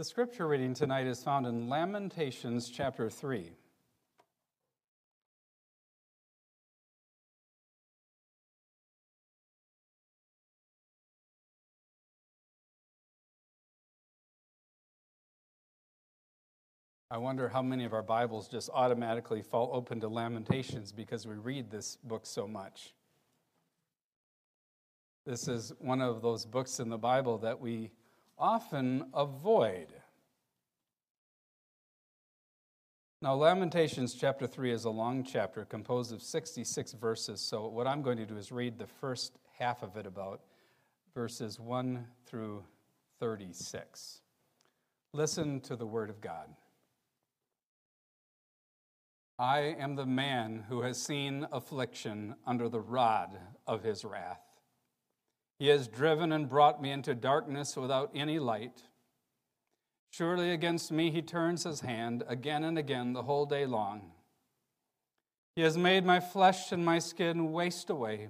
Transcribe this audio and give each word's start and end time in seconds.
The 0.00 0.04
scripture 0.04 0.48
reading 0.48 0.72
tonight 0.72 1.06
is 1.06 1.22
found 1.22 1.46
in 1.46 1.68
Lamentations 1.68 2.70
chapter 2.70 3.10
3. 3.10 3.52
I 17.10 17.18
wonder 17.18 17.50
how 17.50 17.60
many 17.60 17.84
of 17.84 17.92
our 17.92 18.02
Bibles 18.02 18.48
just 18.48 18.70
automatically 18.72 19.42
fall 19.42 19.68
open 19.74 20.00
to 20.00 20.08
Lamentations 20.08 20.92
because 20.92 21.26
we 21.26 21.34
read 21.34 21.70
this 21.70 21.96
book 21.96 22.24
so 22.24 22.48
much. 22.48 22.94
This 25.26 25.46
is 25.46 25.74
one 25.78 26.00
of 26.00 26.22
those 26.22 26.46
books 26.46 26.80
in 26.80 26.88
the 26.88 26.96
Bible 26.96 27.36
that 27.36 27.60
we 27.60 27.90
often 28.40 29.04
avoid. 29.12 29.88
Now, 33.22 33.34
Lamentations 33.34 34.14
chapter 34.14 34.46
3 34.46 34.72
is 34.72 34.86
a 34.86 34.90
long 34.90 35.24
chapter 35.24 35.66
composed 35.66 36.10
of 36.10 36.22
66 36.22 36.92
verses, 36.94 37.40
so 37.42 37.68
what 37.68 37.86
I'm 37.86 38.00
going 38.00 38.16
to 38.16 38.24
do 38.24 38.38
is 38.38 38.50
read 38.50 38.78
the 38.78 38.86
first 38.86 39.38
half 39.58 39.82
of 39.82 39.98
it 39.98 40.06
about 40.06 40.40
verses 41.14 41.60
1 41.60 42.06
through 42.24 42.64
36. 43.18 44.22
Listen 45.12 45.60
to 45.60 45.76
the 45.76 45.86
Word 45.86 46.08
of 46.08 46.22
God. 46.22 46.48
I 49.38 49.74
am 49.78 49.96
the 49.96 50.06
man 50.06 50.64
who 50.68 50.82
has 50.82 51.00
seen 51.00 51.46
affliction 51.52 52.36
under 52.46 52.68
the 52.68 52.80
rod 52.80 53.38
of 53.66 53.82
his 53.82 54.04
wrath. 54.04 54.49
He 55.60 55.68
has 55.68 55.88
driven 55.88 56.32
and 56.32 56.48
brought 56.48 56.80
me 56.80 56.90
into 56.90 57.14
darkness 57.14 57.76
without 57.76 58.10
any 58.14 58.38
light. 58.38 58.84
Surely 60.10 60.52
against 60.52 60.90
me 60.90 61.10
he 61.10 61.20
turns 61.20 61.64
his 61.64 61.82
hand 61.82 62.24
again 62.26 62.64
and 62.64 62.78
again 62.78 63.12
the 63.12 63.24
whole 63.24 63.44
day 63.44 63.66
long. 63.66 64.12
He 65.54 65.60
has 65.60 65.76
made 65.76 66.06
my 66.06 66.18
flesh 66.18 66.72
and 66.72 66.82
my 66.82 66.98
skin 66.98 67.52
waste 67.52 67.90
away. 67.90 68.28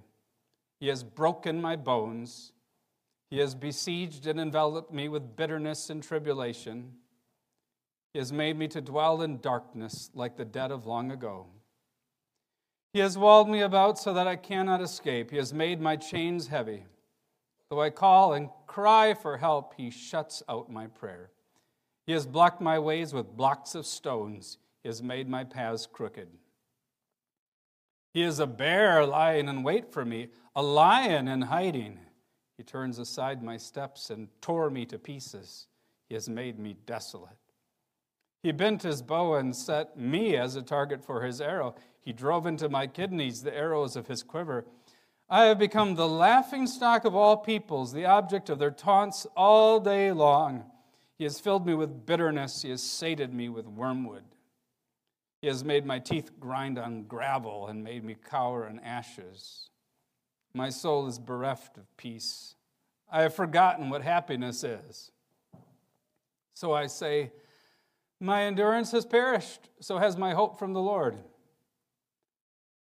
He 0.80 0.88
has 0.88 1.04
broken 1.04 1.60
my 1.60 1.76
bones. 1.76 2.50
He 3.30 3.38
has 3.38 3.54
besieged 3.54 4.26
and 4.26 4.40
enveloped 4.40 4.92
me 4.92 5.08
with 5.08 5.36
bitterness 5.36 5.88
and 5.88 6.02
tribulation. 6.02 6.94
He 8.12 8.18
has 8.18 8.32
made 8.32 8.58
me 8.58 8.66
to 8.66 8.80
dwell 8.80 9.22
in 9.22 9.38
darkness 9.38 10.10
like 10.14 10.36
the 10.36 10.44
dead 10.44 10.72
of 10.72 10.84
long 10.84 11.12
ago. 11.12 11.46
He 12.92 12.98
has 12.98 13.16
walled 13.16 13.48
me 13.48 13.60
about 13.60 14.00
so 14.00 14.12
that 14.14 14.26
I 14.26 14.34
cannot 14.34 14.82
escape. 14.82 15.30
He 15.30 15.36
has 15.36 15.54
made 15.54 15.80
my 15.80 15.94
chains 15.94 16.48
heavy. 16.48 16.86
Though 17.70 17.80
I 17.80 17.90
call 17.90 18.32
and 18.32 18.50
cry 18.66 19.14
for 19.14 19.36
help, 19.36 19.74
he 19.76 19.90
shuts 19.90 20.42
out 20.48 20.70
my 20.70 20.88
prayer. 20.88 21.30
He 22.04 22.12
has 22.12 22.26
blocked 22.26 22.60
my 22.60 22.80
ways 22.80 23.14
with 23.14 23.36
blocks 23.36 23.76
of 23.76 23.86
stones. 23.86 24.58
He 24.82 24.88
has 24.88 25.02
made 25.02 25.28
my 25.28 25.44
paths 25.44 25.86
crooked. 25.86 26.28
He 28.12 28.22
is 28.22 28.40
a 28.40 28.46
bear 28.46 29.06
lying 29.06 29.48
in 29.48 29.62
wait 29.62 29.92
for 29.92 30.04
me, 30.04 30.28
a 30.56 30.62
lion 30.62 31.28
in 31.28 31.42
hiding. 31.42 32.00
He 32.56 32.64
turns 32.64 32.98
aside 32.98 33.42
my 33.42 33.56
steps 33.56 34.10
and 34.10 34.28
tore 34.40 34.68
me 34.68 34.84
to 34.86 34.98
pieces. 34.98 35.68
He 36.08 36.14
has 36.14 36.28
made 36.28 36.58
me 36.58 36.76
desolate. 36.86 37.38
He 38.42 38.50
bent 38.50 38.82
his 38.82 39.00
bow 39.00 39.34
and 39.34 39.54
set 39.54 39.96
me 39.96 40.36
as 40.36 40.56
a 40.56 40.62
target 40.62 41.04
for 41.04 41.22
his 41.22 41.40
arrow. 41.40 41.76
He 42.00 42.12
drove 42.12 42.46
into 42.46 42.68
my 42.68 42.88
kidneys 42.88 43.42
the 43.42 43.56
arrows 43.56 43.94
of 43.94 44.08
his 44.08 44.24
quiver. 44.24 44.64
I 45.32 45.44
have 45.44 45.60
become 45.60 45.94
the 45.94 46.08
laughing 46.08 46.66
stock 46.66 47.04
of 47.04 47.14
all 47.14 47.36
peoples, 47.36 47.92
the 47.92 48.06
object 48.06 48.50
of 48.50 48.58
their 48.58 48.72
taunts 48.72 49.28
all 49.36 49.78
day 49.78 50.10
long. 50.10 50.64
He 51.18 51.24
has 51.24 51.38
filled 51.38 51.64
me 51.64 51.74
with 51.74 52.04
bitterness. 52.04 52.62
He 52.62 52.70
has 52.70 52.82
sated 52.82 53.32
me 53.32 53.48
with 53.48 53.68
wormwood. 53.68 54.24
He 55.40 55.46
has 55.46 55.62
made 55.62 55.86
my 55.86 56.00
teeth 56.00 56.32
grind 56.40 56.80
on 56.80 57.04
gravel 57.04 57.68
and 57.68 57.84
made 57.84 58.02
me 58.02 58.16
cower 58.28 58.66
in 58.66 58.80
ashes. 58.80 59.70
My 60.52 60.68
soul 60.68 61.06
is 61.06 61.20
bereft 61.20 61.78
of 61.78 61.96
peace. 61.96 62.56
I 63.08 63.22
have 63.22 63.34
forgotten 63.34 63.88
what 63.88 64.02
happiness 64.02 64.64
is. 64.64 65.12
So 66.54 66.72
I 66.72 66.88
say, 66.88 67.30
my 68.18 68.42
endurance 68.42 68.90
has 68.92 69.06
perished, 69.06 69.70
so 69.80 69.98
has 69.98 70.16
my 70.16 70.34
hope 70.34 70.58
from 70.58 70.72
the 70.72 70.82
Lord. 70.82 71.16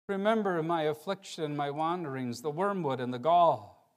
Remember 0.09 0.63
my 0.63 0.83
affliction, 0.83 1.55
my 1.55 1.69
wanderings, 1.69 2.41
the 2.41 2.49
wormwood 2.49 2.99
and 2.99 3.13
the 3.13 3.19
gall. 3.19 3.93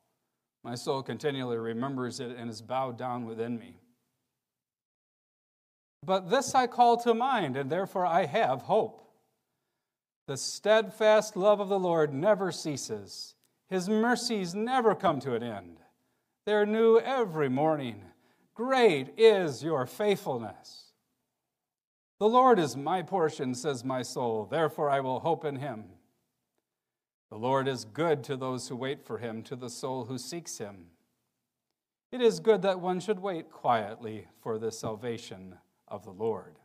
My 0.63 0.75
soul 0.75 1.03
continually 1.03 1.57
remembers 1.57 2.21
it 2.21 2.37
and 2.37 2.51
is 2.51 2.61
bowed 2.61 2.99
down 2.99 3.25
within 3.25 3.59
me. 3.59 3.79
But 6.05 6.29
this 6.29 6.55
I 6.55 6.67
call 6.67 6.99
to 6.99 7.15
mind, 7.15 7.57
and 7.57 7.71
therefore 7.71 8.05
I 8.05 8.27
have 8.27 8.63
hope. 8.63 9.11
The 10.27 10.37
steadfast 10.37 11.35
love 11.35 11.61
of 11.61 11.71
the 11.71 11.79
Lord 11.79 12.13
never 12.13 12.53
ceases, 12.53 13.35
His 13.71 13.89
mercies 13.89 14.55
never 14.55 14.95
come 14.95 15.19
to 15.21 15.35
an 15.35 15.43
end. 15.43 15.79
They're 16.45 16.67
new 16.67 16.99
every 16.99 17.49
morning. 17.49 18.03
Great 18.55 19.15
is 19.17 19.65
your 19.65 19.87
faithfulness. 19.87 20.93
The 22.19 22.29
Lord 22.29 22.59
is 22.59 22.77
my 22.77 23.01
portion, 23.03 23.55
says 23.55 23.83
my 23.83 24.03
soul, 24.03 24.47
therefore 24.49 24.91
I 24.91 25.01
will 25.01 25.21
hope 25.21 25.45
in 25.45 25.57
him. 25.57 25.85
The 27.33 27.39
Lord 27.39 27.67
is 27.67 27.87
good 27.87 28.23
to 28.25 28.37
those 28.37 28.69
who 28.69 28.77
wait 28.77 29.07
for 29.07 29.17
him, 29.17 29.43
to 29.45 29.57
the 29.57 29.71
soul 29.71 30.05
who 30.05 30.19
seeks 30.19 30.59
him. 30.59 30.89
It 32.11 32.21
is 32.21 32.41
good 32.41 32.61
that 32.61 32.79
one 32.79 33.01
should 33.01 33.21
wait 33.21 33.51
quietly 33.51 34.27
for 34.43 34.59
the 34.59 34.71
salvation 34.71 35.55
of 35.89 36.05
the 36.05 36.11
Lord. 36.11 36.57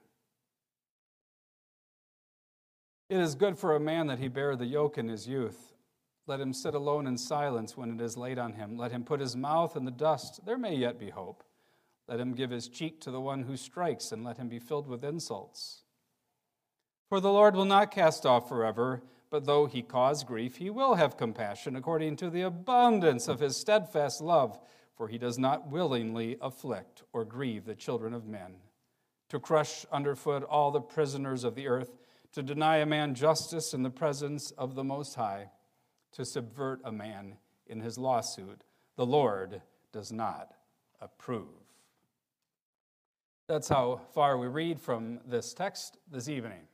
It 3.10 3.18
is 3.18 3.34
good 3.34 3.58
for 3.58 3.78
a 3.78 3.80
man 3.80 4.08
that 4.08 4.20
he 4.20 4.28
bear 4.28 4.58
the 4.58 4.66
yoke 4.66 4.98
in 4.98 5.08
his 5.08 5.26
youth. 5.26 5.74
Let 6.28 6.42
him 6.42 6.52
sit 6.52 6.76
alone 6.76 7.08
in 7.08 7.18
silence 7.18 7.78
when 7.78 7.98
it 7.98 8.02
is 8.02 8.18
laid 8.18 8.38
on 8.38 8.52
him. 8.52 8.78
Let 8.78 8.92
him 8.92 9.06
put 9.06 9.22
his 9.22 9.38
mouth 9.38 9.78
in 9.78 9.86
the 9.86 9.90
dust. 9.90 10.46
There 10.46 10.58
may 10.58 10.76
yet 10.76 11.00
be 11.00 11.12
hope. 11.12 11.46
Let 12.10 12.20
him 12.20 12.34
give 12.34 12.50
his 12.50 12.68
cheek 12.68 13.00
to 13.02 13.12
the 13.12 13.22
one 13.22 13.44
who 13.44 13.56
strikes, 13.56 14.12
and 14.12 14.22
let 14.26 14.36
him 14.36 14.50
be 14.50 14.60
filled 14.60 14.90
with 14.90 15.06
insults. 15.06 15.84
For 17.08 17.22
the 17.22 17.32
Lord 17.32 17.56
will 17.56 17.64
not 17.64 17.90
cast 17.90 18.26
off 18.26 18.50
forever, 18.50 19.02
but 19.30 19.46
though 19.46 19.66
he 19.66 19.82
cause 19.82 20.24
grief, 20.24 20.58
he 20.58 20.70
will 20.70 20.96
have 20.96 21.18
compassion 21.18 21.76
according 21.76 22.16
to 22.18 22.30
the 22.30 22.42
abundance 22.42 23.28
of 23.28 23.40
his 23.40 23.58
steadfast 23.58 24.22
love, 24.22 24.60
for 24.96 25.08
he 25.08 25.18
does 25.18 25.38
not 25.38 25.70
willingly 25.70 26.38
afflict 26.42 27.04
or 27.14 27.26
grieve 27.26 27.66
the 27.66 27.76
children 27.76 28.14
of 28.14 28.26
men. 28.26 28.56
To 29.30 29.40
crush 29.40 29.86
underfoot 29.92 30.44
all 30.44 30.72
the 30.72 30.80
prisoners 30.80 31.44
of 31.44 31.56
the 31.56 31.68
earth, 31.68 31.92
to 32.34 32.42
deny 32.42 32.78
a 32.78 32.86
man 32.86 33.14
justice 33.14 33.74
in 33.74 33.84
the 33.84 33.90
presence 33.90 34.52
of 34.52 34.76
the 34.76 34.84
Most 34.84 35.16
High, 35.16 35.50
to 36.14 36.24
subvert 36.24 36.80
a 36.84 36.92
man 36.92 37.38
in 37.68 37.82
his 37.82 37.98
lawsuit, 37.98 38.64
the 38.96 39.06
Lord 39.06 39.62
does 39.92 40.12
not 40.12 40.54
approve. 41.02 41.48
That's 43.48 43.70
how 43.70 44.02
far 44.14 44.38
we 44.38 44.48
read 44.48 44.80
from 44.80 45.20
this 45.26 45.54
text 45.54 45.98
this 46.12 46.28
evening. 46.28 46.68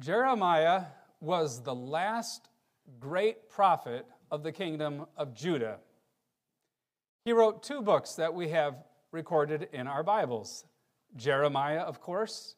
Jeremiah 0.00 0.84
was 1.20 1.62
the 1.62 1.74
last 1.74 2.48
great 3.00 3.50
prophet 3.50 4.06
of 4.30 4.44
the 4.44 4.52
kingdom 4.52 5.06
of 5.16 5.34
Judah. 5.34 5.78
He 7.24 7.32
wrote 7.32 7.64
two 7.64 7.82
books 7.82 8.14
that 8.14 8.32
we 8.32 8.50
have 8.50 8.76
recorded 9.10 9.68
in 9.72 9.86
our 9.86 10.02
Bibles 10.02 10.64
Jeremiah, 11.16 11.80
of 11.80 12.00
course, 12.00 12.54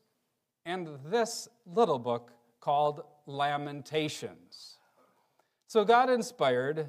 and 0.67 0.89
this 1.07 1.49
little 1.65 1.99
book 1.99 2.33
called 2.61 3.03
Lamentations. 3.27 4.77
So 5.67 5.85
God 5.85 6.11
inspired 6.11 6.89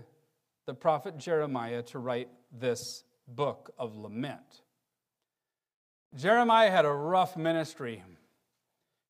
the 0.65 0.73
prophet 0.73 1.17
Jeremiah 1.17 1.83
to 1.83 1.99
write 1.99 2.29
this 2.51 3.03
book 3.27 3.71
of 3.77 3.95
lament. 3.95 4.63
Jeremiah 6.13 6.71
had 6.71 6.83
a 6.83 6.91
rough 6.91 7.37
ministry. 7.37 8.03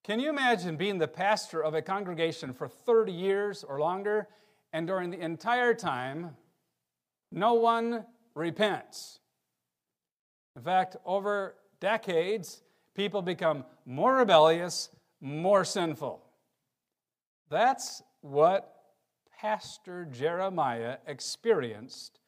Can 0.04 0.20
you 0.20 0.30
imagine 0.30 0.78
being 0.78 0.98
the 0.98 1.08
pastor 1.08 1.62
of 1.62 1.76
a 1.76 1.82
congregation 1.82 2.54
for 2.54 2.68
30 2.68 3.12
years 3.12 3.64
or 3.64 3.80
longer, 3.80 4.28
and 4.74 4.88
during 4.88 5.12
the 5.12 5.20
entire 5.20 5.76
time, 5.76 6.36
no 7.32 7.54
one 7.54 8.06
repents? 8.34 9.20
In 10.56 10.64
fact, 10.64 10.98
over 11.06 11.56
decades, 11.80 12.64
people 12.96 13.22
become 13.22 13.64
more 13.86 14.16
rebellious, 14.16 14.90
more 15.22 15.64
sinful. 15.64 16.24
That's 17.50 18.02
what 18.22 18.74
Pastor 19.40 20.06
Jeremiah 20.12 20.98
experienced 21.06 22.20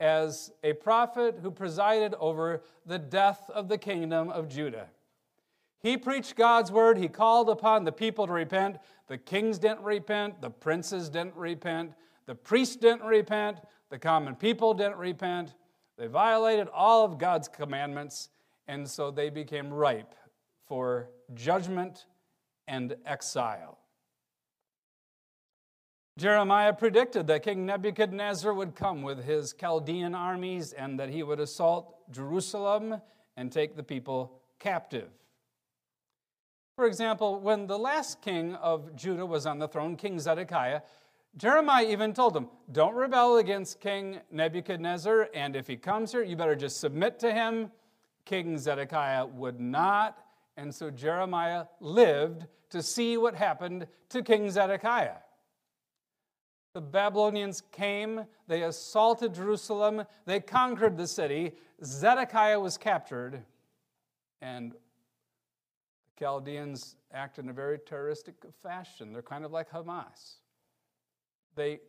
as 0.00 0.50
a 0.64 0.72
prophet 0.72 1.38
who 1.40 1.52
presided 1.52 2.14
over 2.14 2.62
the 2.84 2.98
death 2.98 3.48
of 3.50 3.68
the 3.68 3.78
kingdom 3.78 4.28
of 4.30 4.48
Judah. 4.48 4.88
He 5.82 5.96
preached 5.96 6.36
God's 6.36 6.70
word. 6.70 6.96
He 6.96 7.08
called 7.08 7.50
upon 7.50 7.84
the 7.84 7.92
people 7.92 8.26
to 8.26 8.32
repent. 8.32 8.76
The 9.08 9.18
kings 9.18 9.58
didn't 9.58 9.82
repent. 9.82 10.40
The 10.40 10.50
princes 10.50 11.08
didn't 11.08 11.34
repent. 11.34 11.92
The 12.26 12.34
priests 12.36 12.76
didn't 12.76 13.02
repent. 13.02 13.58
The 13.90 13.98
common 13.98 14.36
people 14.36 14.74
didn't 14.74 14.98
repent. 14.98 15.54
They 15.98 16.06
violated 16.06 16.68
all 16.72 17.04
of 17.04 17.18
God's 17.18 17.48
commandments, 17.48 18.28
and 18.68 18.88
so 18.88 19.10
they 19.10 19.28
became 19.28 19.72
ripe 19.72 20.14
for 20.66 21.10
judgment 21.34 22.06
and 22.68 22.96
exile. 23.04 23.78
Jeremiah 26.18 26.72
predicted 26.72 27.26
that 27.26 27.42
King 27.42 27.66
Nebuchadnezzar 27.66 28.52
would 28.52 28.74
come 28.74 29.02
with 29.02 29.24
his 29.24 29.54
Chaldean 29.54 30.14
armies 30.14 30.72
and 30.72 30.98
that 31.00 31.08
he 31.08 31.22
would 31.22 31.40
assault 31.40 32.10
Jerusalem 32.10 33.00
and 33.36 33.50
take 33.50 33.76
the 33.76 33.82
people 33.82 34.40
captive. 34.58 35.08
For 36.76 36.86
example, 36.86 37.38
when 37.38 37.66
the 37.66 37.78
last 37.78 38.22
king 38.22 38.54
of 38.54 38.96
Judah 38.96 39.26
was 39.26 39.44
on 39.44 39.58
the 39.58 39.68
throne, 39.68 39.96
King 39.96 40.18
Zedekiah, 40.18 40.80
Jeremiah 41.36 41.86
even 41.86 42.12
told 42.12 42.36
him, 42.36 42.48
Don't 42.72 42.94
rebel 42.94 43.38
against 43.38 43.80
King 43.80 44.20
Nebuchadnezzar, 44.30 45.28
and 45.34 45.54
if 45.54 45.66
he 45.66 45.76
comes 45.76 46.12
here, 46.12 46.22
you 46.22 46.36
better 46.36 46.56
just 46.56 46.80
submit 46.80 47.18
to 47.20 47.32
him. 47.32 47.70
King 48.24 48.58
Zedekiah 48.58 49.26
would 49.26 49.60
not, 49.60 50.18
and 50.56 50.74
so 50.74 50.90
Jeremiah 50.90 51.64
lived 51.80 52.46
to 52.70 52.82
see 52.82 53.16
what 53.16 53.34
happened 53.34 53.86
to 54.10 54.22
King 54.22 54.50
Zedekiah. 54.50 55.16
The 56.74 56.80
Babylonians 56.80 57.62
came, 57.70 58.24
they 58.48 58.62
assaulted 58.62 59.34
Jerusalem, 59.34 60.04
they 60.24 60.40
conquered 60.40 60.96
the 60.96 61.06
city. 61.06 61.52
Zedekiah 61.84 62.58
was 62.58 62.78
captured, 62.78 63.42
and 64.40 64.74
Chaldeans 66.22 66.94
act 67.12 67.40
in 67.40 67.48
a 67.48 67.52
very 67.52 67.80
terroristic 67.80 68.36
fashion. 68.62 69.12
They're 69.12 69.22
kind 69.22 69.44
of 69.44 69.50
like 69.50 69.68
Hamas. 69.72 70.36
They 71.56 71.80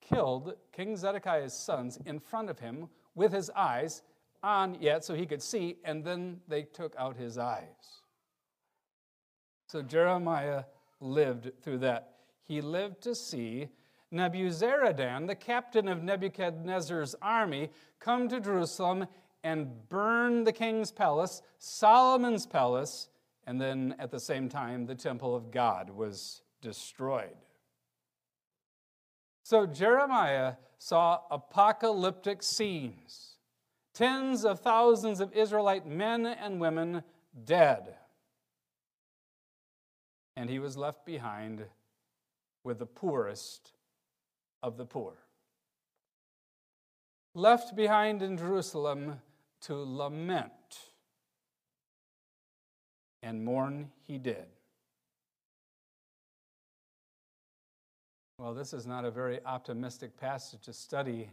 killed 0.00 0.54
King 0.70 0.96
Zedekiah's 0.96 1.52
sons 1.52 1.98
in 2.06 2.20
front 2.20 2.50
of 2.50 2.60
him 2.60 2.88
with 3.16 3.32
his 3.32 3.50
eyes 3.50 4.02
on 4.44 4.76
yet 4.80 5.04
so 5.04 5.14
he 5.14 5.26
could 5.26 5.42
see, 5.42 5.78
and 5.84 6.04
then 6.04 6.38
they 6.46 6.62
took 6.62 6.94
out 6.96 7.16
his 7.16 7.36
eyes. 7.36 7.64
So 9.66 9.82
Jeremiah 9.82 10.62
lived 11.00 11.50
through 11.60 11.78
that. 11.78 12.14
He 12.44 12.60
lived 12.60 13.00
to 13.02 13.14
see 13.16 13.70
Nebuzaradan, 14.14 15.26
the 15.26 15.34
captain 15.34 15.88
of 15.88 16.04
Nebuchadnezzar's 16.04 17.16
army, 17.20 17.70
come 17.98 18.28
to 18.28 18.38
Jerusalem 18.38 19.08
and 19.42 19.88
burn 19.88 20.44
the 20.44 20.52
king's 20.52 20.92
palace, 20.92 21.42
Solomon's 21.58 22.46
palace, 22.46 23.08
and 23.46 23.60
then 23.60 23.94
at 23.98 24.10
the 24.10 24.20
same 24.20 24.48
time, 24.48 24.86
the 24.86 24.94
temple 24.94 25.34
of 25.34 25.50
God 25.50 25.90
was 25.90 26.42
destroyed. 26.60 27.36
So 29.42 29.66
Jeremiah 29.66 30.54
saw 30.78 31.20
apocalyptic 31.30 32.42
scenes 32.42 33.30
tens 33.94 34.44
of 34.44 34.60
thousands 34.60 35.20
of 35.20 35.32
Israelite 35.32 35.86
men 35.86 36.26
and 36.26 36.60
women 36.60 37.02
dead. 37.44 37.96
And 40.36 40.48
he 40.48 40.58
was 40.58 40.76
left 40.76 41.04
behind 41.04 41.64
with 42.64 42.78
the 42.78 42.86
poorest 42.86 43.72
of 44.62 44.76
the 44.76 44.86
poor. 44.86 45.14
Left 47.34 47.76
behind 47.76 48.22
in 48.22 48.36
Jerusalem 48.36 49.20
to 49.62 49.74
lament, 49.74 50.52
and 53.22 53.44
mourn 53.44 53.90
he 54.06 54.18
did. 54.18 54.46
Well, 58.38 58.54
this 58.54 58.72
is 58.72 58.86
not 58.86 59.04
a 59.04 59.10
very 59.10 59.38
optimistic 59.44 60.16
passage 60.16 60.62
to 60.62 60.72
study 60.72 61.28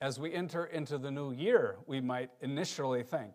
as 0.00 0.18
we 0.20 0.32
enter 0.32 0.66
into 0.66 0.98
the 0.98 1.10
new 1.10 1.32
year, 1.32 1.76
we 1.86 2.00
might 2.00 2.30
initially 2.40 3.02
think. 3.02 3.34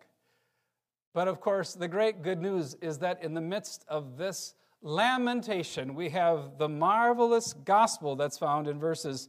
But 1.12 1.28
of 1.28 1.40
course, 1.40 1.74
the 1.74 1.88
great 1.88 2.22
good 2.22 2.40
news 2.40 2.74
is 2.80 2.98
that 2.98 3.22
in 3.22 3.34
the 3.34 3.40
midst 3.40 3.84
of 3.88 4.16
this 4.16 4.54
lamentation, 4.80 5.94
we 5.94 6.10
have 6.10 6.58
the 6.58 6.68
marvelous 6.68 7.52
gospel 7.52 8.16
that's 8.16 8.38
found 8.38 8.68
in 8.68 8.78
verses 8.78 9.28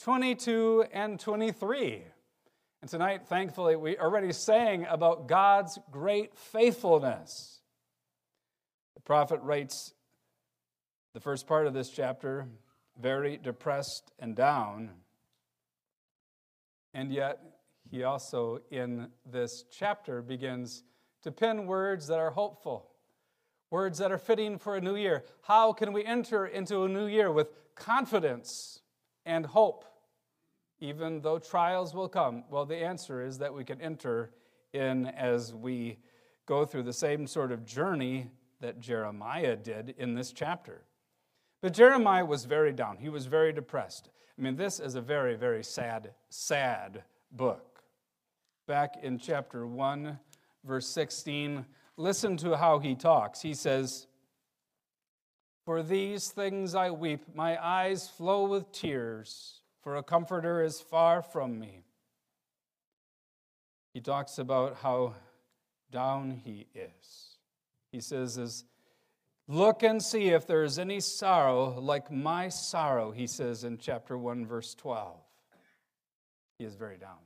22 0.00 0.86
and 0.92 1.18
23. 1.18 2.02
And 2.82 2.90
tonight, 2.90 3.26
thankfully, 3.26 3.76
we 3.76 3.96
are 3.96 4.06
already 4.06 4.32
sang 4.32 4.84
about 4.86 5.28
God's 5.28 5.78
great 5.90 6.36
faithfulness. 6.36 7.61
The 9.02 9.06
prophet 9.06 9.40
writes 9.42 9.94
the 11.12 11.20
first 11.20 11.46
part 11.46 11.66
of 11.66 11.74
this 11.74 11.90
chapter 11.90 12.46
very 13.00 13.36
depressed 13.36 14.12
and 14.18 14.36
down. 14.36 14.90
And 16.94 17.12
yet, 17.12 17.40
he 17.90 18.04
also, 18.04 18.60
in 18.70 19.08
this 19.30 19.64
chapter, 19.70 20.22
begins 20.22 20.84
to 21.22 21.32
pen 21.32 21.66
words 21.66 22.06
that 22.06 22.18
are 22.18 22.30
hopeful 22.30 22.92
words 23.72 23.96
that 23.98 24.12
are 24.12 24.18
fitting 24.18 24.58
for 24.58 24.76
a 24.76 24.80
new 24.80 24.94
year. 24.94 25.24
How 25.40 25.72
can 25.72 25.94
we 25.94 26.04
enter 26.04 26.46
into 26.46 26.82
a 26.82 26.88
new 26.88 27.06
year 27.06 27.32
with 27.32 27.48
confidence 27.74 28.82
and 29.24 29.46
hope, 29.46 29.86
even 30.78 31.22
though 31.22 31.38
trials 31.38 31.94
will 31.94 32.08
come? 32.08 32.44
Well, 32.50 32.66
the 32.66 32.76
answer 32.76 33.24
is 33.24 33.38
that 33.38 33.54
we 33.54 33.64
can 33.64 33.80
enter 33.80 34.30
in 34.74 35.06
as 35.06 35.54
we 35.54 35.98
go 36.44 36.66
through 36.66 36.82
the 36.82 36.92
same 36.92 37.26
sort 37.26 37.50
of 37.50 37.64
journey 37.64 38.30
that 38.62 38.80
Jeremiah 38.80 39.56
did 39.56 39.94
in 39.98 40.14
this 40.14 40.32
chapter. 40.32 40.82
But 41.60 41.74
Jeremiah 41.74 42.24
was 42.24 42.46
very 42.46 42.72
down. 42.72 42.96
He 42.96 43.08
was 43.08 43.26
very 43.26 43.52
depressed. 43.52 44.08
I 44.36 44.42
mean, 44.42 44.56
this 44.56 44.80
is 44.80 44.94
a 44.94 45.00
very, 45.00 45.36
very 45.36 45.62
sad, 45.62 46.12
sad 46.30 47.04
book. 47.30 47.82
Back 48.66 48.96
in 49.02 49.18
chapter 49.18 49.66
1, 49.66 50.18
verse 50.64 50.88
16, 50.88 51.66
Listen 51.96 52.36
to 52.38 52.56
how 52.56 52.78
he 52.78 52.94
talks. 52.94 53.42
He 53.42 53.54
says, 53.54 54.06
For 55.64 55.82
these 55.82 56.30
things 56.30 56.74
I 56.74 56.90
weep, 56.90 57.34
my 57.34 57.62
eyes 57.62 58.08
flow 58.08 58.46
with 58.46 58.72
tears, 58.72 59.60
for 59.82 59.96
a 59.96 60.02
comforter 60.02 60.62
is 60.62 60.80
far 60.80 61.22
from 61.22 61.58
me. 61.58 61.84
He 63.92 64.00
talks 64.00 64.38
about 64.38 64.78
how 64.82 65.14
down 65.90 66.40
he 66.44 66.66
is. 66.74 67.31
He 67.92 68.00
says, 68.00 68.38
as, 68.38 68.64
Look 69.48 69.82
and 69.82 70.02
see 70.02 70.28
if 70.28 70.46
there 70.46 70.64
is 70.64 70.78
any 70.78 71.00
sorrow 71.00 71.78
like 71.78 72.10
my 72.10 72.48
sorrow, 72.48 73.10
he 73.10 73.26
says 73.26 73.64
in 73.64 73.76
chapter 73.76 74.16
1, 74.16 74.46
verse 74.46 74.74
12. 74.74 75.18
He 76.58 76.64
is 76.64 76.74
very 76.74 76.96
down. 76.96 77.18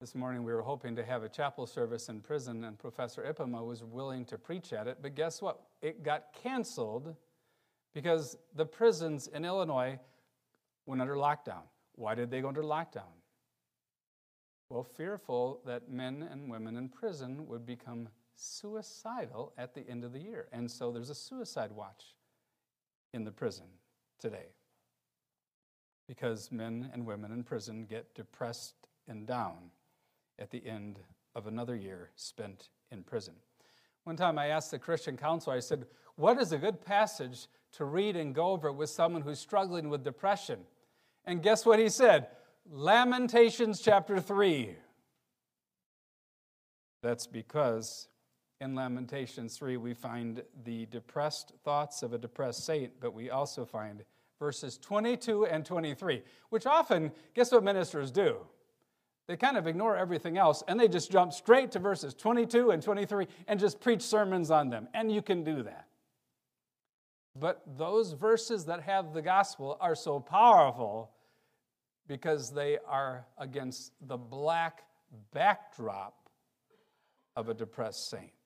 This 0.00 0.16
morning 0.16 0.42
we 0.42 0.52
were 0.52 0.62
hoping 0.62 0.96
to 0.96 1.04
have 1.04 1.22
a 1.22 1.28
chapel 1.28 1.66
service 1.66 2.08
in 2.08 2.20
prison, 2.20 2.64
and 2.64 2.76
Professor 2.76 3.22
Ipema 3.22 3.64
was 3.64 3.84
willing 3.84 4.24
to 4.24 4.38
preach 4.38 4.72
at 4.72 4.88
it. 4.88 4.98
But 5.00 5.14
guess 5.14 5.40
what? 5.40 5.60
It 5.80 6.02
got 6.02 6.32
canceled 6.42 7.14
because 7.94 8.36
the 8.56 8.66
prisons 8.66 9.28
in 9.28 9.44
Illinois 9.44 10.00
went 10.86 11.00
under 11.00 11.14
lockdown. 11.14 11.62
Why 11.94 12.16
did 12.16 12.30
they 12.30 12.40
go 12.40 12.48
under 12.48 12.64
lockdown? 12.64 13.12
Well, 14.70 14.82
fearful 14.82 15.60
that 15.66 15.90
men 15.90 16.26
and 16.28 16.50
women 16.50 16.76
in 16.76 16.88
prison 16.88 17.46
would 17.46 17.64
become 17.66 18.08
suicidal 18.34 19.52
at 19.56 19.74
the 19.74 19.88
end 19.88 20.04
of 20.04 20.12
the 20.12 20.20
year. 20.20 20.48
And 20.52 20.70
so 20.70 20.90
there's 20.90 21.10
a 21.10 21.14
suicide 21.14 21.72
watch 21.72 22.14
in 23.12 23.24
the 23.24 23.30
prison 23.30 23.66
today 24.18 24.46
because 26.08 26.50
men 26.50 26.90
and 26.92 27.06
women 27.06 27.32
in 27.32 27.42
prison 27.42 27.86
get 27.88 28.14
depressed 28.14 28.88
and 29.08 29.26
down 29.26 29.70
at 30.38 30.50
the 30.50 30.66
end 30.66 30.98
of 31.34 31.46
another 31.46 31.76
year 31.76 32.10
spent 32.16 32.68
in 32.90 33.02
prison. 33.02 33.34
One 34.04 34.16
time 34.16 34.38
I 34.38 34.48
asked 34.48 34.70
the 34.70 34.78
Christian 34.78 35.16
counselor, 35.16 35.56
I 35.56 35.60
said, 35.60 35.86
What 36.16 36.38
is 36.38 36.52
a 36.52 36.58
good 36.58 36.84
passage 36.84 37.46
to 37.72 37.84
read 37.84 38.16
and 38.16 38.34
go 38.34 38.48
over 38.48 38.72
with 38.72 38.90
someone 38.90 39.22
who's 39.22 39.38
struggling 39.38 39.88
with 39.88 40.04
depression? 40.04 40.60
And 41.24 41.42
guess 41.42 41.64
what 41.64 41.78
he 41.78 41.88
said? 41.88 42.28
Lamentations 42.68 43.80
chapter 43.80 44.20
3. 44.20 44.76
That's 47.02 47.26
because 47.26 48.08
in 48.62 48.76
Lamentations 48.76 49.56
3 49.58 49.76
we 49.76 49.92
find 49.92 50.42
the 50.64 50.86
depressed 50.86 51.52
thoughts 51.64 52.02
of 52.02 52.12
a 52.12 52.18
depressed 52.18 52.64
saint, 52.64 52.92
but 53.00 53.12
we 53.12 53.28
also 53.28 53.64
find 53.64 54.04
verses 54.38 54.78
22 54.78 55.46
and 55.46 55.66
23, 55.66 56.22
which 56.50 56.64
often, 56.64 57.10
guess 57.34 57.50
what 57.50 57.64
ministers 57.64 58.10
do? 58.12 58.36
They 59.26 59.36
kind 59.36 59.56
of 59.56 59.66
ignore 59.66 59.96
everything 59.96 60.38
else 60.38 60.62
and 60.68 60.78
they 60.78 60.88
just 60.88 61.10
jump 61.10 61.32
straight 61.32 61.72
to 61.72 61.80
verses 61.80 62.14
22 62.14 62.70
and 62.70 62.82
23 62.82 63.26
and 63.48 63.58
just 63.58 63.80
preach 63.80 64.02
sermons 64.02 64.50
on 64.50 64.70
them. 64.70 64.88
And 64.94 65.10
you 65.12 65.22
can 65.22 65.42
do 65.42 65.64
that. 65.64 65.88
But 67.34 67.62
those 67.76 68.12
verses 68.12 68.66
that 68.66 68.82
have 68.82 69.12
the 69.12 69.22
gospel 69.22 69.76
are 69.80 69.94
so 69.94 70.20
powerful 70.20 71.10
because 72.06 72.52
they 72.52 72.78
are 72.86 73.26
against 73.38 73.92
the 74.06 74.16
black 74.16 74.84
backdrop 75.32 76.28
of 77.34 77.48
a 77.48 77.54
depressed 77.54 78.10
saint. 78.10 78.41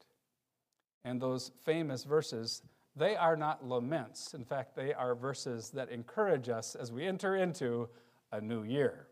And 1.06 1.22
those 1.22 1.52
famous 1.64 2.02
verses, 2.02 2.62
they 2.96 3.14
are 3.14 3.36
not 3.36 3.64
laments. 3.64 4.34
In 4.34 4.44
fact, 4.44 4.74
they 4.74 4.92
are 4.92 5.14
verses 5.14 5.70
that 5.70 5.88
encourage 5.88 6.48
us 6.48 6.74
as 6.74 6.90
we 6.90 7.06
enter 7.06 7.36
into 7.36 7.88
a 8.32 8.40
new 8.40 8.64
year. 8.64 9.06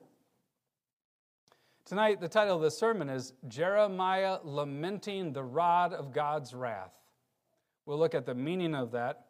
Tonight, 1.85 2.21
the 2.21 2.29
title 2.29 2.57
of 2.57 2.63
the 2.63 2.71
sermon 2.73 3.09
is 3.09 3.33
Jeremiah 3.47 4.39
Lamenting 4.43 5.33
the 5.33 5.45
Rod 5.45 5.93
of 5.93 6.13
God's 6.13 6.53
Wrath. 6.53 6.95
We'll 7.87 7.99
look 7.99 8.15
at 8.15 8.27
the 8.27 8.35
meaning 8.35 8.75
of 8.75 8.91
that. 8.91 9.27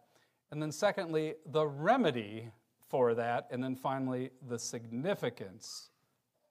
And 0.51 0.63
then, 0.63 0.73
secondly, 0.73 1.35
the 1.45 1.67
remedy 1.67 2.51
for 2.89 3.15
that. 3.15 3.49
And 3.51 3.63
then 3.63 3.77
finally, 3.77 4.31
the 4.49 4.59
significance 4.59 5.91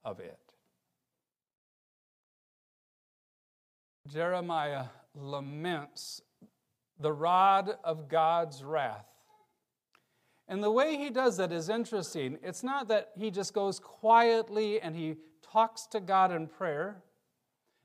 of 0.06 0.20
it. 0.20 0.38
Jeremiah 4.08 4.86
laments 5.16 6.22
the 7.00 7.12
rod 7.12 7.78
of 7.84 8.08
God's 8.08 8.64
wrath. 8.64 9.06
And 10.48 10.64
the 10.64 10.72
way 10.72 10.98
he 10.98 11.10
does 11.10 11.38
that 11.38 11.52
is 11.52 11.70
interesting. 11.70 12.38
It's 12.44 12.64
not 12.64 12.88
that 12.90 13.12
he 13.16 13.32
just 13.32 13.54
goes 13.54 13.80
quietly 13.80 14.82
and 14.82 14.96
he 14.96 15.16
talks 15.42 15.86
to 15.88 16.00
God 16.00 16.32
in 16.32 16.48
prayer. 16.48 17.04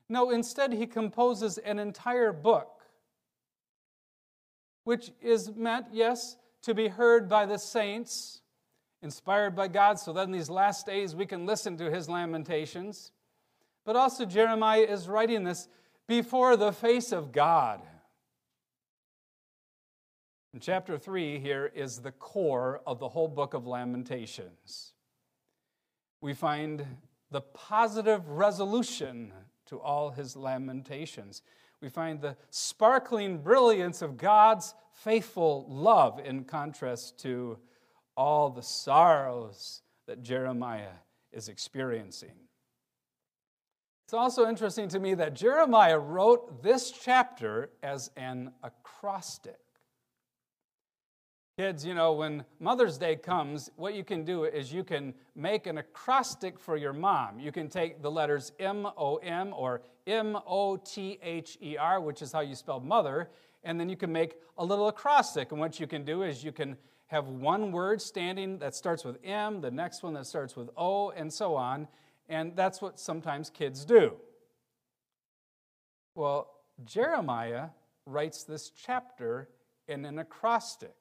No, 0.09 0.31
instead, 0.31 0.73
he 0.73 0.87
composes 0.87 1.57
an 1.59 1.79
entire 1.79 2.33
book, 2.33 2.81
which 4.83 5.11
is 5.21 5.51
meant, 5.55 5.85
yes, 5.91 6.35
to 6.63 6.73
be 6.73 6.87
heard 6.87 7.29
by 7.29 7.45
the 7.45 7.57
saints, 7.57 8.41
inspired 9.01 9.55
by 9.55 9.67
God, 9.67 9.99
so 9.99 10.11
that 10.13 10.23
in 10.23 10.31
these 10.31 10.49
last 10.49 10.85
days 10.85 11.15
we 11.15 11.25
can 11.25 11.45
listen 11.45 11.77
to 11.77 11.91
his 11.91 12.09
lamentations. 12.09 13.11
But 13.85 13.95
also, 13.95 14.25
Jeremiah 14.25 14.81
is 14.81 15.07
writing 15.07 15.43
this 15.43 15.67
before 16.09 16.57
the 16.57 16.73
face 16.73 17.11
of 17.11 17.31
God. 17.31 17.81
And 20.51 20.61
chapter 20.61 20.97
3 20.97 21.37
here 21.37 21.71
is 21.75 21.99
the 21.99 22.11
core 22.11 22.81
of 22.87 22.97
the 22.97 23.09
whole 23.09 23.27
book 23.27 23.53
of 23.53 23.67
Lamentations. 23.67 24.93
We 26.19 26.33
find 26.33 26.83
the 27.29 27.41
positive 27.41 28.27
resolution 28.27 29.31
to 29.67 29.79
all 29.79 30.09
his 30.09 30.35
lamentations. 30.35 31.43
We 31.79 31.89
find 31.89 32.19
the 32.19 32.35
sparkling 32.49 33.37
brilliance 33.37 34.01
of 34.01 34.17
God's 34.17 34.73
faithful 34.91 35.67
love 35.69 36.19
in 36.25 36.43
contrast 36.43 37.19
to 37.19 37.59
all 38.17 38.49
the 38.49 38.63
sorrows 38.63 39.83
that 40.07 40.23
Jeremiah 40.23 40.97
is 41.31 41.49
experiencing. 41.49 42.48
It's 44.09 44.13
also 44.15 44.49
interesting 44.49 44.87
to 44.87 44.99
me 44.99 45.13
that 45.13 45.35
Jeremiah 45.35 45.99
wrote 45.99 46.63
this 46.63 46.89
chapter 46.89 47.69
as 47.83 48.09
an 48.17 48.51
acrostic. 48.63 49.59
Kids, 51.59 51.85
you 51.85 51.93
know, 51.93 52.13
when 52.13 52.43
Mother's 52.59 52.97
Day 52.97 53.15
comes, 53.15 53.69
what 53.75 53.93
you 53.93 54.03
can 54.03 54.25
do 54.25 54.45
is 54.45 54.73
you 54.73 54.83
can 54.83 55.13
make 55.35 55.67
an 55.67 55.77
acrostic 55.77 56.59
for 56.59 56.75
your 56.75 56.91
mom. 56.91 57.39
You 57.39 57.51
can 57.51 57.69
take 57.69 58.01
the 58.01 58.09
letters 58.09 58.51
M 58.57 58.87
O 58.97 59.17
M 59.17 59.53
or 59.55 59.83
M 60.07 60.35
O 60.47 60.75
T 60.77 61.19
H 61.21 61.59
E 61.61 61.77
R, 61.77 62.01
which 62.01 62.23
is 62.23 62.31
how 62.31 62.39
you 62.39 62.55
spell 62.55 62.79
mother, 62.79 63.29
and 63.63 63.79
then 63.79 63.89
you 63.89 63.95
can 63.95 64.11
make 64.11 64.37
a 64.57 64.65
little 64.65 64.87
acrostic. 64.87 65.51
And 65.51 65.59
what 65.59 65.79
you 65.79 65.85
can 65.85 66.03
do 66.03 66.23
is 66.23 66.43
you 66.43 66.51
can 66.51 66.77
have 67.05 67.27
one 67.27 67.71
word 67.71 68.01
standing 68.01 68.57
that 68.57 68.73
starts 68.73 69.05
with 69.05 69.19
M, 69.23 69.61
the 69.61 69.69
next 69.69 70.01
one 70.01 70.15
that 70.15 70.25
starts 70.25 70.55
with 70.55 70.71
O, 70.75 71.11
and 71.11 71.31
so 71.31 71.53
on. 71.53 71.87
And 72.29 72.55
that's 72.55 72.81
what 72.81 72.99
sometimes 72.99 73.49
kids 73.49 73.83
do. 73.83 74.13
Well, 76.15 76.51
Jeremiah 76.85 77.69
writes 78.05 78.43
this 78.43 78.69
chapter 78.69 79.49
in 79.87 80.05
an 80.05 80.19
acrostic. 80.19 80.93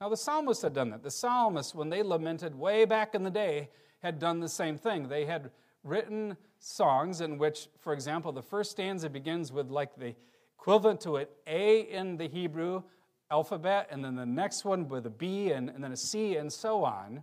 Now, 0.00 0.08
the 0.08 0.16
psalmists 0.16 0.62
had 0.62 0.72
done 0.72 0.90
that. 0.90 1.02
The 1.02 1.10
psalmists, 1.10 1.74
when 1.74 1.90
they 1.90 2.02
lamented 2.02 2.54
way 2.54 2.86
back 2.86 3.14
in 3.14 3.22
the 3.22 3.30
day, 3.30 3.68
had 4.02 4.18
done 4.18 4.40
the 4.40 4.48
same 4.48 4.78
thing. 4.78 5.08
They 5.08 5.26
had 5.26 5.50
written 5.84 6.36
songs 6.58 7.20
in 7.20 7.36
which, 7.36 7.68
for 7.78 7.92
example, 7.92 8.32
the 8.32 8.42
first 8.42 8.70
stanza 8.70 9.10
begins 9.10 9.52
with 9.52 9.70
like 9.70 9.96
the 9.96 10.14
equivalent 10.58 11.00
to 11.02 11.16
an 11.16 11.26
A 11.46 11.80
in 11.80 12.16
the 12.16 12.28
Hebrew 12.28 12.82
alphabet, 13.30 13.88
and 13.90 14.04
then 14.04 14.16
the 14.16 14.26
next 14.26 14.64
one 14.64 14.88
with 14.88 15.06
a 15.06 15.10
B 15.10 15.52
and, 15.52 15.68
and 15.68 15.82
then 15.84 15.92
a 15.92 15.96
C, 15.96 16.36
and 16.36 16.52
so 16.52 16.84
on, 16.84 17.22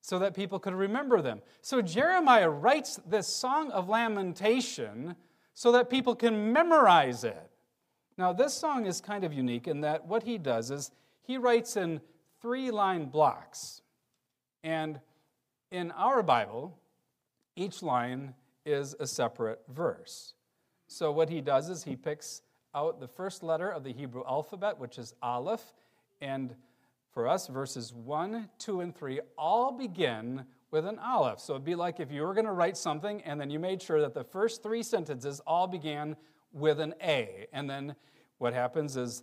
so 0.00 0.18
that 0.18 0.34
people 0.34 0.58
could 0.58 0.74
remember 0.74 1.20
them. 1.20 1.40
So 1.60 1.82
Jeremiah 1.82 2.48
writes 2.48 3.00
this 3.06 3.26
song 3.26 3.70
of 3.72 3.88
lamentation 3.88 5.16
so 5.54 5.72
that 5.72 5.90
people 5.90 6.14
can 6.14 6.52
memorize 6.52 7.24
it. 7.24 7.50
Now, 8.16 8.32
this 8.32 8.54
song 8.54 8.86
is 8.86 9.00
kind 9.00 9.24
of 9.24 9.32
unique 9.32 9.68
in 9.68 9.80
that 9.82 10.06
what 10.06 10.24
he 10.24 10.38
does 10.38 10.70
is 10.70 10.90
he 11.22 11.38
writes 11.38 11.76
in 11.76 12.00
three 12.40 12.70
line 12.70 13.06
blocks. 13.06 13.82
And 14.64 15.00
in 15.70 15.90
our 15.92 16.22
Bible, 16.22 16.78
each 17.54 17.82
line 17.82 18.34
is 18.64 18.94
a 18.98 19.06
separate 19.06 19.60
verse. 19.68 20.34
So 20.86 21.12
what 21.12 21.28
he 21.28 21.40
does 21.40 21.68
is 21.68 21.84
he 21.84 21.96
picks 21.96 22.42
out 22.74 23.00
the 23.00 23.08
first 23.08 23.42
letter 23.42 23.68
of 23.68 23.84
the 23.84 23.92
Hebrew 23.92 24.22
alphabet, 24.26 24.78
which 24.78 24.98
is 24.98 25.14
Aleph, 25.22 25.74
and 26.20 26.54
for 27.12 27.26
us, 27.26 27.46
verses 27.48 27.92
1, 27.92 28.48
2, 28.58 28.80
and 28.80 28.94
3 28.94 29.20
all 29.36 29.72
begin 29.72 30.44
with 30.70 30.86
an 30.86 30.98
Aleph. 30.98 31.40
So 31.40 31.54
it'd 31.54 31.64
be 31.64 31.74
like 31.74 32.00
if 32.00 32.12
you 32.12 32.22
were 32.22 32.34
going 32.34 32.46
to 32.46 32.52
write 32.52 32.76
something 32.76 33.22
and 33.22 33.40
then 33.40 33.50
you 33.50 33.58
made 33.58 33.80
sure 33.80 34.00
that 34.00 34.14
the 34.14 34.24
first 34.24 34.62
three 34.62 34.82
sentences 34.82 35.40
all 35.46 35.66
began 35.66 36.16
with 36.52 36.80
an 36.80 36.94
A. 37.02 37.46
And 37.52 37.68
then 37.68 37.94
what 38.38 38.52
happens 38.52 38.96
is 38.96 39.22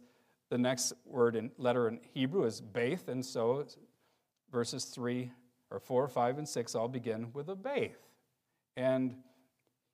the 0.50 0.58
next 0.58 0.94
word 1.06 1.36
in 1.36 1.52
letter 1.58 1.88
in 1.88 2.00
Hebrew 2.14 2.46
is 2.46 2.62
Baith, 2.62 3.08
and 3.08 3.26
so 3.26 3.66
verses 4.52 4.86
3 4.86 5.32
or 5.72 5.80
4, 5.80 6.08
5, 6.08 6.38
and 6.38 6.48
6 6.48 6.76
all 6.76 6.88
begin 6.88 7.32
with 7.34 7.50
a 7.50 7.56
Baith. 7.56 7.98
And 8.78 9.16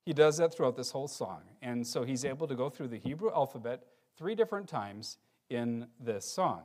he 0.05 0.13
does 0.13 0.38
that 0.38 0.53
throughout 0.53 0.75
this 0.75 0.91
whole 0.91 1.07
song. 1.07 1.41
And 1.62 1.86
so 1.86 2.03
he's 2.03 2.25
able 2.25 2.48
to 2.48 2.55
go 2.55 2.69
through 2.69 2.89
the 2.89 2.98
Hebrew 2.98 3.31
alphabet 3.31 3.83
three 4.17 4.36
different 4.36 4.67
times 4.67 5.17
in 5.50 5.88
this 6.00 6.25
song. 6.25 6.63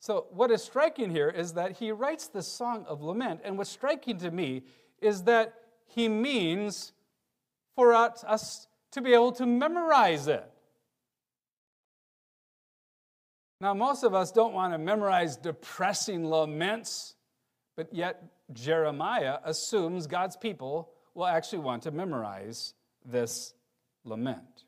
So, 0.00 0.26
what 0.30 0.50
is 0.50 0.64
striking 0.64 1.10
here 1.10 1.28
is 1.28 1.52
that 1.52 1.72
he 1.72 1.92
writes 1.92 2.26
this 2.26 2.48
song 2.48 2.86
of 2.88 3.02
lament. 3.02 3.42
And 3.44 3.58
what's 3.58 3.68
striking 3.68 4.16
to 4.18 4.30
me 4.30 4.62
is 5.00 5.24
that 5.24 5.54
he 5.86 6.08
means 6.08 6.92
for 7.76 7.92
us 7.92 8.66
to 8.92 9.02
be 9.02 9.12
able 9.12 9.32
to 9.32 9.44
memorize 9.44 10.26
it. 10.26 10.50
Now, 13.60 13.74
most 13.74 14.02
of 14.02 14.14
us 14.14 14.32
don't 14.32 14.54
want 14.54 14.72
to 14.72 14.78
memorize 14.78 15.36
depressing 15.36 16.24
laments, 16.24 17.14
but 17.76 17.92
yet 17.92 18.22
Jeremiah 18.54 19.38
assumes 19.44 20.06
God's 20.06 20.36
people 20.36 20.92
will 21.14 21.26
actually 21.26 21.58
want 21.58 21.82
to 21.82 21.90
memorize 21.90 22.72
this 23.04 23.52
lament. 24.04 24.64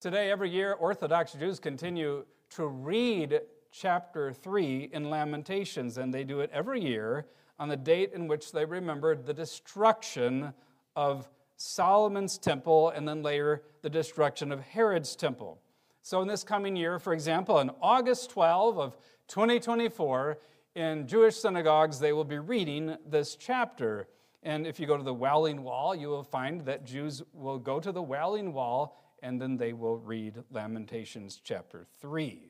Today, 0.00 0.30
every 0.30 0.48
year, 0.48 0.72
Orthodox 0.72 1.32
Jews 1.34 1.60
continue 1.60 2.24
to 2.50 2.66
read 2.66 3.40
chapter 3.70 4.32
3 4.32 4.90
in 4.92 5.10
Lamentations, 5.10 5.98
and 5.98 6.12
they 6.12 6.24
do 6.24 6.40
it 6.40 6.50
every 6.52 6.80
year 6.80 7.26
on 7.58 7.68
the 7.68 7.76
date 7.76 8.12
in 8.14 8.26
which 8.26 8.52
they 8.52 8.64
remembered 8.64 9.26
the 9.26 9.34
destruction 9.34 10.52
of 10.94 11.28
Solomon's 11.56 12.38
temple 12.38 12.90
and 12.90 13.06
then 13.08 13.22
later 13.22 13.62
the 13.82 13.90
destruction 13.90 14.52
of 14.52 14.60
Herod's 14.60 15.16
temple. 15.16 15.58
So, 16.02 16.22
in 16.22 16.28
this 16.28 16.44
coming 16.44 16.76
year, 16.76 16.98
for 16.98 17.12
example, 17.12 17.56
on 17.56 17.70
August 17.82 18.30
12 18.30 18.78
of 18.78 18.96
2024, 19.28 20.38
in 20.76 21.06
Jewish 21.06 21.36
synagogues, 21.36 21.98
they 21.98 22.12
will 22.12 22.24
be 22.24 22.38
reading 22.38 22.96
this 23.06 23.34
chapter. 23.34 24.08
And 24.42 24.66
if 24.66 24.78
you 24.78 24.86
go 24.86 24.96
to 24.96 25.02
the 25.02 25.14
Wailing 25.14 25.62
Wall, 25.62 25.94
you 25.94 26.08
will 26.08 26.22
find 26.22 26.60
that 26.66 26.84
Jews 26.84 27.22
will 27.32 27.58
go 27.58 27.80
to 27.80 27.90
the 27.90 28.02
Wailing 28.02 28.52
Wall 28.52 28.96
and 29.26 29.42
then 29.42 29.56
they 29.56 29.72
will 29.72 29.98
read 29.98 30.44
Lamentations 30.52 31.40
chapter 31.42 31.84
3. 32.00 32.48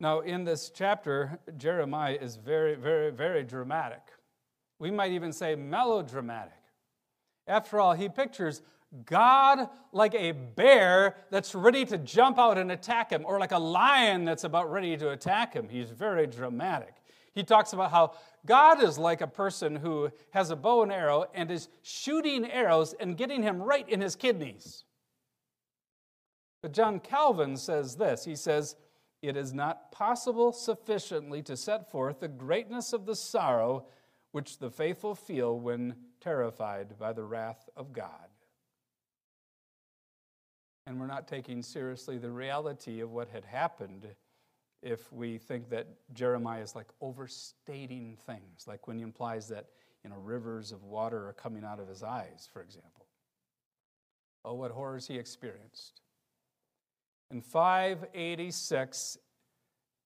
Now, 0.00 0.20
in 0.20 0.44
this 0.44 0.70
chapter, 0.74 1.38
Jeremiah 1.58 2.16
is 2.18 2.36
very, 2.36 2.74
very, 2.74 3.10
very 3.10 3.44
dramatic. 3.44 4.00
We 4.78 4.90
might 4.90 5.12
even 5.12 5.34
say 5.34 5.56
melodramatic. 5.56 6.54
After 7.46 7.78
all, 7.78 7.92
he 7.92 8.08
pictures 8.08 8.62
God 9.04 9.68
like 9.92 10.14
a 10.14 10.32
bear 10.32 11.16
that's 11.30 11.54
ready 11.54 11.84
to 11.84 11.98
jump 11.98 12.38
out 12.38 12.56
and 12.56 12.72
attack 12.72 13.10
him, 13.10 13.26
or 13.26 13.38
like 13.38 13.52
a 13.52 13.58
lion 13.58 14.24
that's 14.24 14.44
about 14.44 14.72
ready 14.72 14.96
to 14.96 15.10
attack 15.10 15.52
him. 15.52 15.68
He's 15.68 15.90
very 15.90 16.26
dramatic. 16.26 16.94
He 17.38 17.44
talks 17.44 17.72
about 17.72 17.92
how 17.92 18.14
God 18.44 18.82
is 18.82 18.98
like 18.98 19.20
a 19.20 19.28
person 19.28 19.76
who 19.76 20.10
has 20.30 20.50
a 20.50 20.56
bow 20.56 20.82
and 20.82 20.90
arrow 20.90 21.26
and 21.32 21.52
is 21.52 21.68
shooting 21.82 22.50
arrows 22.50 22.96
and 22.98 23.16
getting 23.16 23.44
him 23.44 23.62
right 23.62 23.88
in 23.88 24.00
his 24.00 24.16
kidneys. 24.16 24.82
But 26.60 26.72
John 26.72 26.98
Calvin 26.98 27.56
says 27.56 27.94
this 27.94 28.24
he 28.24 28.34
says, 28.34 28.74
It 29.22 29.36
is 29.36 29.54
not 29.54 29.92
possible 29.92 30.52
sufficiently 30.52 31.40
to 31.42 31.56
set 31.56 31.88
forth 31.92 32.18
the 32.18 32.26
greatness 32.26 32.92
of 32.92 33.06
the 33.06 33.14
sorrow 33.14 33.86
which 34.32 34.58
the 34.58 34.72
faithful 34.72 35.14
feel 35.14 35.60
when 35.60 35.94
terrified 36.20 36.98
by 36.98 37.12
the 37.12 37.22
wrath 37.22 37.68
of 37.76 37.92
God 37.92 38.26
and 40.88 40.98
we're 40.98 41.06
not 41.06 41.28
taking 41.28 41.62
seriously 41.62 42.16
the 42.16 42.30
reality 42.30 43.00
of 43.00 43.10
what 43.10 43.28
had 43.28 43.44
happened 43.44 44.08
if 44.82 45.12
we 45.12 45.38
think 45.38 45.68
that 45.70 45.88
Jeremiah 46.12 46.62
is 46.62 46.74
like 46.74 46.88
overstating 47.00 48.16
things, 48.26 48.66
like 48.66 48.86
when 48.86 48.96
he 48.96 49.02
implies 49.02 49.48
that 49.48 49.66
you 50.04 50.10
know 50.10 50.16
rivers 50.16 50.72
of 50.72 50.84
water 50.84 51.28
are 51.28 51.32
coming 51.32 51.64
out 51.64 51.80
of 51.80 51.88
his 51.88 52.02
eyes, 52.02 52.48
for 52.52 52.62
example. 52.62 53.06
Oh, 54.44 54.54
what 54.54 54.70
horrors 54.70 55.06
he 55.06 55.16
experienced. 55.16 56.00
In 57.30 57.40
586, 57.42 59.18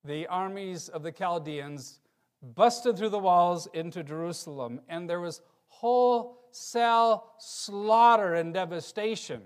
the 0.04 0.26
armies 0.26 0.88
of 0.88 1.02
the 1.02 1.12
Chaldeans 1.12 2.00
busted 2.42 2.96
through 2.96 3.10
the 3.10 3.18
walls 3.18 3.68
into 3.72 4.02
Jerusalem, 4.02 4.80
and 4.88 5.08
there 5.08 5.20
was 5.20 5.42
wholesale 5.68 7.32
slaughter 7.38 8.34
and 8.34 8.52
devastation. 8.52 9.42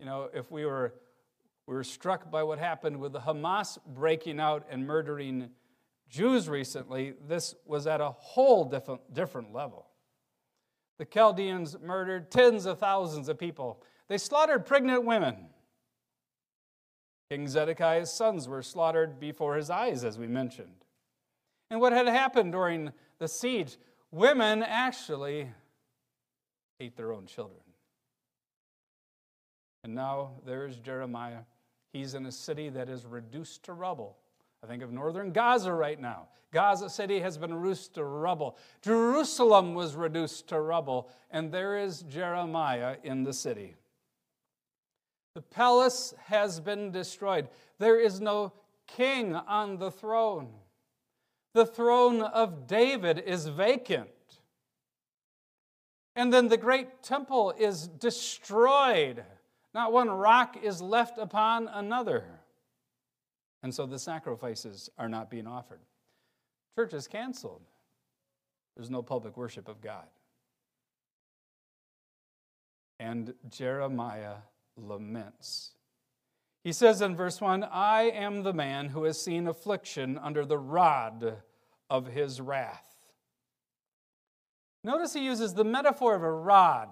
You 0.00 0.06
know, 0.06 0.30
if 0.32 0.50
we 0.50 0.64
were 0.64 0.94
we 1.68 1.74
were 1.74 1.84
struck 1.84 2.30
by 2.30 2.42
what 2.42 2.58
happened 2.58 2.98
with 2.98 3.12
the 3.12 3.20
Hamas 3.20 3.76
breaking 3.86 4.40
out 4.40 4.66
and 4.70 4.86
murdering 4.86 5.50
Jews 6.08 6.48
recently. 6.48 7.12
This 7.28 7.54
was 7.66 7.86
at 7.86 8.00
a 8.00 8.08
whole 8.08 8.64
different, 8.64 9.12
different 9.12 9.52
level. 9.52 9.86
The 10.98 11.04
Chaldeans 11.04 11.76
murdered 11.78 12.30
tens 12.30 12.64
of 12.64 12.78
thousands 12.78 13.28
of 13.28 13.38
people. 13.38 13.82
They 14.08 14.16
slaughtered 14.16 14.64
pregnant 14.64 15.04
women. 15.04 15.36
King 17.30 17.46
Zedekiah's 17.46 18.10
sons 18.10 18.48
were 18.48 18.62
slaughtered 18.62 19.20
before 19.20 19.56
his 19.56 19.68
eyes, 19.68 20.04
as 20.04 20.18
we 20.18 20.26
mentioned. 20.26 20.86
And 21.68 21.82
what 21.82 21.92
had 21.92 22.06
happened 22.06 22.52
during 22.52 22.92
the 23.18 23.28
siege? 23.28 23.76
Women 24.10 24.62
actually 24.62 25.50
ate 26.80 26.96
their 26.96 27.12
own 27.12 27.26
children. 27.26 27.60
And 29.84 29.94
now 29.94 30.30
there 30.46 30.66
is 30.66 30.76
Jeremiah 30.78 31.40
He's 31.92 32.14
in 32.14 32.26
a 32.26 32.32
city 32.32 32.68
that 32.70 32.88
is 32.88 33.06
reduced 33.06 33.64
to 33.64 33.72
rubble. 33.72 34.16
I 34.62 34.66
think 34.66 34.82
of 34.82 34.92
northern 34.92 35.32
Gaza 35.32 35.72
right 35.72 36.00
now. 36.00 36.28
Gaza 36.50 36.88
City 36.88 37.20
has 37.20 37.36
been 37.36 37.54
reduced 37.54 37.94
to 37.94 38.04
rubble. 38.04 38.56
Jerusalem 38.82 39.74
was 39.74 39.94
reduced 39.94 40.48
to 40.48 40.60
rubble, 40.60 41.10
and 41.30 41.52
there 41.52 41.78
is 41.78 42.02
Jeremiah 42.02 42.96
in 43.02 43.22
the 43.22 43.32
city. 43.32 43.76
The 45.34 45.42
palace 45.42 46.14
has 46.24 46.58
been 46.58 46.90
destroyed. 46.90 47.48
There 47.78 48.00
is 48.00 48.20
no 48.20 48.52
king 48.86 49.34
on 49.34 49.76
the 49.78 49.90
throne. 49.90 50.48
The 51.54 51.66
throne 51.66 52.22
of 52.22 52.66
David 52.66 53.18
is 53.18 53.46
vacant. 53.46 54.08
And 56.16 56.32
then 56.32 56.48
the 56.48 56.56
great 56.56 57.02
temple 57.02 57.54
is 57.56 57.86
destroyed. 57.86 59.22
Not 59.78 59.92
one 59.92 60.10
rock 60.10 60.56
is 60.60 60.82
left 60.82 61.18
upon 61.18 61.68
another. 61.68 62.24
And 63.62 63.72
so 63.72 63.86
the 63.86 64.00
sacrifices 64.00 64.90
are 64.98 65.08
not 65.08 65.30
being 65.30 65.46
offered. 65.46 65.78
Church 66.74 66.94
is 66.94 67.06
canceled. 67.06 67.62
There's 68.74 68.90
no 68.90 69.02
public 69.02 69.36
worship 69.36 69.68
of 69.68 69.80
God. 69.80 70.06
And 72.98 73.34
Jeremiah 73.48 74.38
laments. 74.76 75.70
He 76.64 76.72
says 76.72 77.00
in 77.00 77.14
verse 77.14 77.40
1 77.40 77.62
I 77.62 78.10
am 78.10 78.42
the 78.42 78.52
man 78.52 78.88
who 78.88 79.04
has 79.04 79.22
seen 79.22 79.46
affliction 79.46 80.18
under 80.18 80.44
the 80.44 80.58
rod 80.58 81.36
of 81.88 82.08
his 82.08 82.40
wrath. 82.40 82.96
Notice 84.82 85.12
he 85.14 85.24
uses 85.24 85.54
the 85.54 85.62
metaphor 85.62 86.16
of 86.16 86.24
a 86.24 86.32
rod. 86.32 86.88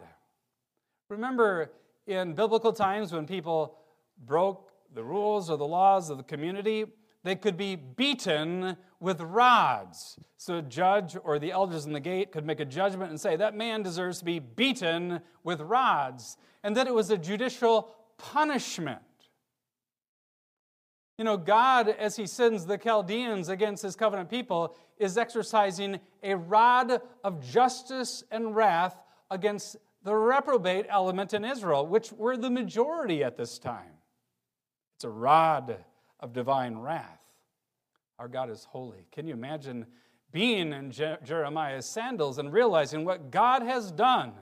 Remember, 1.09 1.73
in 2.07 2.35
biblical 2.35 2.73
times 2.73 3.13
when 3.13 3.27
people 3.27 3.79
broke 4.25 4.71
the 4.95 5.03
rules 5.03 5.51
or 5.51 5.57
the 5.57 5.67
laws 5.67 6.11
of 6.11 6.17
the 6.17 6.23
community, 6.23 6.87
they 7.25 7.35
could 7.35 7.57
be 7.57 7.75
beaten 7.75 8.77
with 9.01 9.21
rods. 9.21 10.19
So 10.37 10.59
a 10.59 10.63
judge 10.63 11.17
or 11.25 11.39
the 11.39 11.51
elders 11.51 11.85
in 11.85 11.93
the 11.93 12.01
gate 12.01 12.31
could 12.31 12.47
make 12.47 12.61
a 12.61 12.65
judgment 12.65 13.11
and 13.11 13.21
say, 13.21 13.37
that 13.37 13.57
man 13.57 13.83
deserves 13.83 14.21
to 14.21 14.25
be 14.25 14.39
beaten 14.39 15.21
with 15.43 15.61
rods. 15.61 16.37
And 16.63 16.77
that 16.77 16.87
it 16.87 16.95
was 16.95 17.11
a 17.11 17.19
judicial 17.19 17.91
punishment. 18.17 19.01
You 21.19 21.25
know, 21.25 21.37
God, 21.37 21.89
as 21.89 22.17
He 22.17 22.27
sends 22.27 22.67
the 22.67 22.79
Chaldeans 22.79 23.49
against 23.49 23.83
His 23.83 23.97
covenant 23.97 24.31
people, 24.31 24.77
is 24.99 25.19
exercising 25.19 25.99
a 26.23 26.37
rod 26.37 27.01
of 27.25 27.45
justice 27.45 28.23
and 28.31 28.55
wrath 28.55 28.97
against 29.31 29.77
the 30.07 30.15
reprobate 30.15 30.87
element 30.89 31.35
in 31.35 31.45
Israel, 31.45 31.85
which 31.85 32.13
were 32.13 32.37
the 32.37 32.49
majority 32.49 33.25
at 33.25 33.37
this 33.37 33.59
time. 33.59 33.91
It's 34.97 35.05
a 35.05 35.11
rod 35.11 35.85
of 36.21 36.33
divine 36.33 36.79
wrath. 36.79 37.21
Our 38.21 38.29
God 38.29 38.49
is 38.49 38.65
holy. 38.71 39.09
Can 39.11 39.27
you 39.27 39.35
imagine 39.35 39.85
being 40.31 40.73
in 40.73 40.93
Je- 40.93 41.17
Jeremiah's 41.25 41.87
sandals 41.87 42.39
and 42.39 42.53
realizing 42.53 43.05
what 43.05 43.33
God 43.33 43.63
has 43.63 43.91
done? 43.91 44.33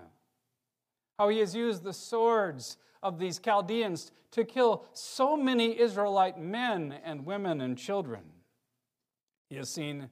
How 1.18 1.30
he 1.30 1.38
has 1.38 1.54
used 1.54 1.82
the 1.82 1.94
swords 1.94 2.76
of 3.02 3.18
these 3.18 3.38
Chaldeans 3.38 4.12
to 4.32 4.44
kill 4.44 4.84
so 4.92 5.34
many 5.34 5.80
Israelite 5.80 6.38
men 6.38 7.00
and 7.06 7.24
women 7.24 7.62
and 7.62 7.78
children. 7.78 8.20
He 9.48 9.56
has 9.56 9.70
seen 9.70 10.10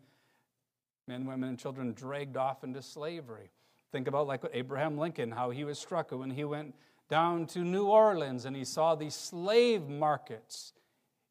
men, 1.07 1.27
women, 1.27 1.51
and 1.51 1.59
children 1.59 1.93
dragged 1.93 2.39
off 2.39 2.65
into 2.65 2.81
slavery. 2.81 3.51
Think 3.93 4.09
about 4.09 4.27
like 4.27 4.43
Abraham 4.53 4.97
Lincoln, 4.97 5.31
how 5.31 5.51
he 5.51 5.65
was 5.65 5.79
struck 5.79 6.11
when 6.11 6.31
he 6.31 6.45
went 6.45 6.75
down 7.11 7.47
to 7.49 7.59
New 7.59 7.87
Orleans 7.87 8.47
and 8.47 8.57
he 8.57 8.65
saw 8.65 8.95
these 8.95 9.15
slave 9.15 9.87
markets. 9.87 10.73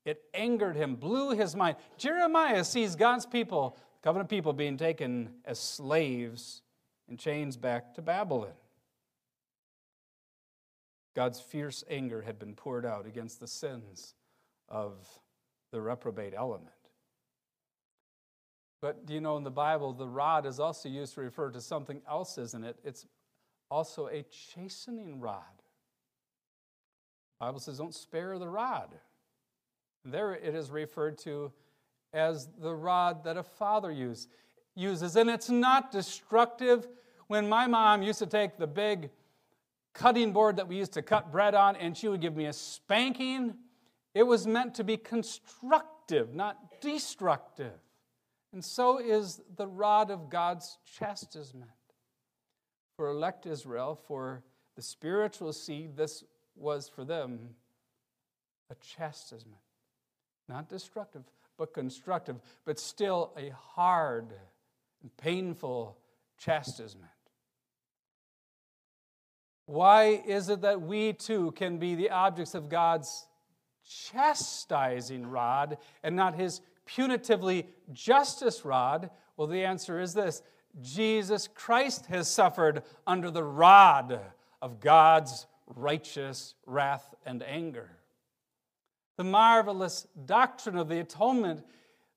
It 0.06 0.21
angered 0.34 0.76
him, 0.76 0.95
blew 0.95 1.32
his 1.32 1.56
mind. 1.56 1.78
Jeremiah 1.97 2.63
sees 2.63 2.95
God's 2.95 3.26
people, 3.26 3.78
covenant 4.04 4.30
people, 4.30 4.54
being 4.54 4.78
taken 4.78 5.32
as 5.43 5.60
slaves 5.60 6.62
in 7.10 7.17
chains 7.17 7.58
back 7.58 7.95
to 7.95 8.02
Babylon. 8.02 8.54
God's 11.15 11.39
fierce 11.39 11.84
anger 11.89 12.21
had 12.21 12.39
been 12.39 12.56
poured 12.56 12.86
out 12.86 13.06
against 13.06 13.39
the 13.39 13.47
sins 13.47 14.13
of 14.69 14.93
the 15.71 15.82
reprobate 15.82 16.34
element. 16.36 16.69
But 18.82 19.06
do 19.06 19.13
you 19.13 19.22
know 19.22 19.38
in 19.38 19.44
the 19.44 19.52
Bible, 19.52 19.94
the 19.94 20.08
rod 20.08 20.46
is 20.46 20.60
also 20.60 20.89
used 20.89 21.13
to 21.13 21.22
refer 21.22 21.52
to 21.52 21.62
something 21.62 22.02
else, 22.10 22.38
isn't 22.39 22.63
it? 22.63 22.78
It's 22.84 23.06
also 23.70 24.08
a 24.08 24.24
chastening 24.24 25.20
rod. 25.20 25.44
The 27.39 27.46
Bible 27.46 27.60
says, 27.60 27.78
don't 27.78 27.94
spare 27.94 28.39
the 28.39 28.50
rod. 28.50 28.89
There 30.04 30.34
it 30.34 30.56
is 30.56 30.72
referred 30.72 31.20
to 31.20 31.52
as 32.12 32.50
the 32.60 32.74
rod 32.74 33.24
that 33.24 33.38
a 33.38 33.44
father 33.44 33.91
use, 33.91 34.28
uses. 34.76 35.15
And 35.15 35.30
it's 35.30 35.50
not 35.50 35.91
destructive. 35.91 36.88
When 37.28 37.48
my 37.48 37.67
mom 37.67 38.02
used 38.02 38.20
to 38.20 38.26
take 38.26 38.58
the 38.58 38.67
big 38.67 39.12
cutting 39.94 40.34
board 40.34 40.58
that 40.58 40.67
we 40.67 40.78
used 40.78 40.94
to 40.94 41.02
cut 41.04 41.32
bread 41.32 41.54
on 41.54 41.76
and 41.76 41.96
she 41.96 42.08
would 42.08 42.22
give 42.22 42.36
me 42.36 42.46
a 42.46 42.54
spanking, 42.54 43.54
it 44.15 44.24
was 44.24 44.48
meant 44.48 44.74
to 44.76 44.84
be 44.84 44.98
constructive, 44.98 46.34
not 46.34 46.82
destructive. 46.82 47.80
And 48.54 48.64
so 48.64 48.98
is 49.00 49.42
the 49.56 49.68
rod 49.68 50.12
of 50.12 50.30
God's 50.30 50.78
chastisement. 50.98 51.72
For 52.96 53.08
elect 53.08 53.46
Israel, 53.46 54.00
for 54.08 54.44
the 54.76 54.82
spiritual 54.82 55.54
seed, 55.54 55.96
this 55.96 56.24
was 56.56 56.90
for 56.90 57.06
them 57.06 57.56
a 58.70 58.76
chastisement. 58.76 59.62
Not 60.48 60.70
destructive, 60.70 61.24
but 61.58 61.74
constructive, 61.74 62.38
but 62.66 62.80
still 62.80 63.32
a 63.38 63.50
hard 63.50 64.34
and 65.02 65.16
painful 65.18 65.98
chastisement. 66.38 67.08
Why 69.66 70.22
is 70.26 70.50
it 70.50 70.62
that 70.62 70.82
we 70.82 71.14
too 71.14 71.52
can 71.52 71.78
be 71.78 71.96
the 71.96 72.10
objects 72.10 72.56
of 72.56 72.68
God's 72.68 73.26
chastising 73.86 75.26
rod 75.26 75.78
and 76.04 76.16
not 76.16 76.36
his 76.36 76.62
punitively 76.88 77.65
justice 77.91 78.65
rod? 78.65 79.10
Well, 79.38 79.48
the 79.48 79.65
answer 79.65 80.00
is 80.00 80.13
this 80.13 80.41
Jesus 80.82 81.48
Christ 81.48 82.06
has 82.08 82.30
suffered 82.30 82.84
under 83.06 83.30
the 83.30 83.44
rod 83.44 84.20
of 84.62 84.80
God's 84.80 85.48
righteous 85.67 86.56
wrath 86.65 87.13
and 87.26 87.44
anger. 87.44 87.89
The 89.17 89.24
marvelous 89.24 90.08
doctrine 90.26 90.78
of 90.78 90.88
the 90.88 91.00
atonement, 91.00 91.65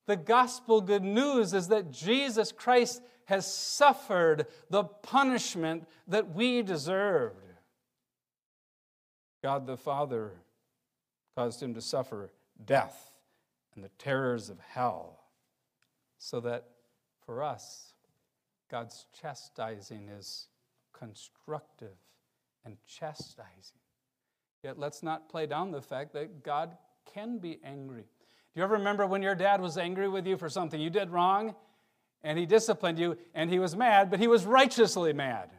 the 0.06 0.16
gospel 0.16 0.80
good 0.80 1.02
news 1.02 1.52
is 1.52 1.68
that 1.68 1.90
Jesus 1.90 2.52
Christ 2.52 3.02
has 3.26 3.52
suffered 3.52 4.46
the 4.70 4.84
punishment 4.84 5.88
that 6.08 6.34
we 6.34 6.62
deserved. 6.62 7.36
God 9.42 9.66
the 9.66 9.76
Father 9.76 10.32
caused 11.36 11.62
him 11.62 11.74
to 11.74 11.80
suffer 11.80 12.30
death 12.64 13.13
and 13.74 13.84
the 13.84 13.90
terrors 13.98 14.50
of 14.50 14.58
hell, 14.60 15.24
so 16.18 16.40
that 16.40 16.64
for 17.24 17.42
us, 17.42 17.92
God's 18.70 19.06
chastising 19.20 20.08
is 20.08 20.48
constructive 20.92 21.96
and 22.64 22.76
chastising. 22.86 23.80
Yet 24.62 24.78
let's 24.78 25.02
not 25.02 25.28
play 25.28 25.46
down 25.46 25.70
the 25.70 25.82
fact 25.82 26.12
that 26.14 26.42
God 26.42 26.76
can 27.12 27.38
be 27.38 27.58
angry. 27.64 28.02
Do 28.02 28.60
you 28.60 28.62
ever 28.64 28.74
remember 28.74 29.06
when 29.06 29.22
your 29.22 29.34
dad 29.34 29.60
was 29.60 29.76
angry 29.76 30.08
with 30.08 30.26
you 30.26 30.36
for 30.36 30.48
something 30.48 30.80
you 30.80 30.90
did 30.90 31.10
wrong? 31.10 31.54
And 32.22 32.38
he 32.38 32.46
disciplined 32.46 32.98
you, 32.98 33.18
and 33.34 33.50
he 33.50 33.58
was 33.58 33.76
mad, 33.76 34.10
but 34.10 34.18
he 34.18 34.28
was 34.28 34.46
righteously 34.46 35.12
mad. 35.12 35.50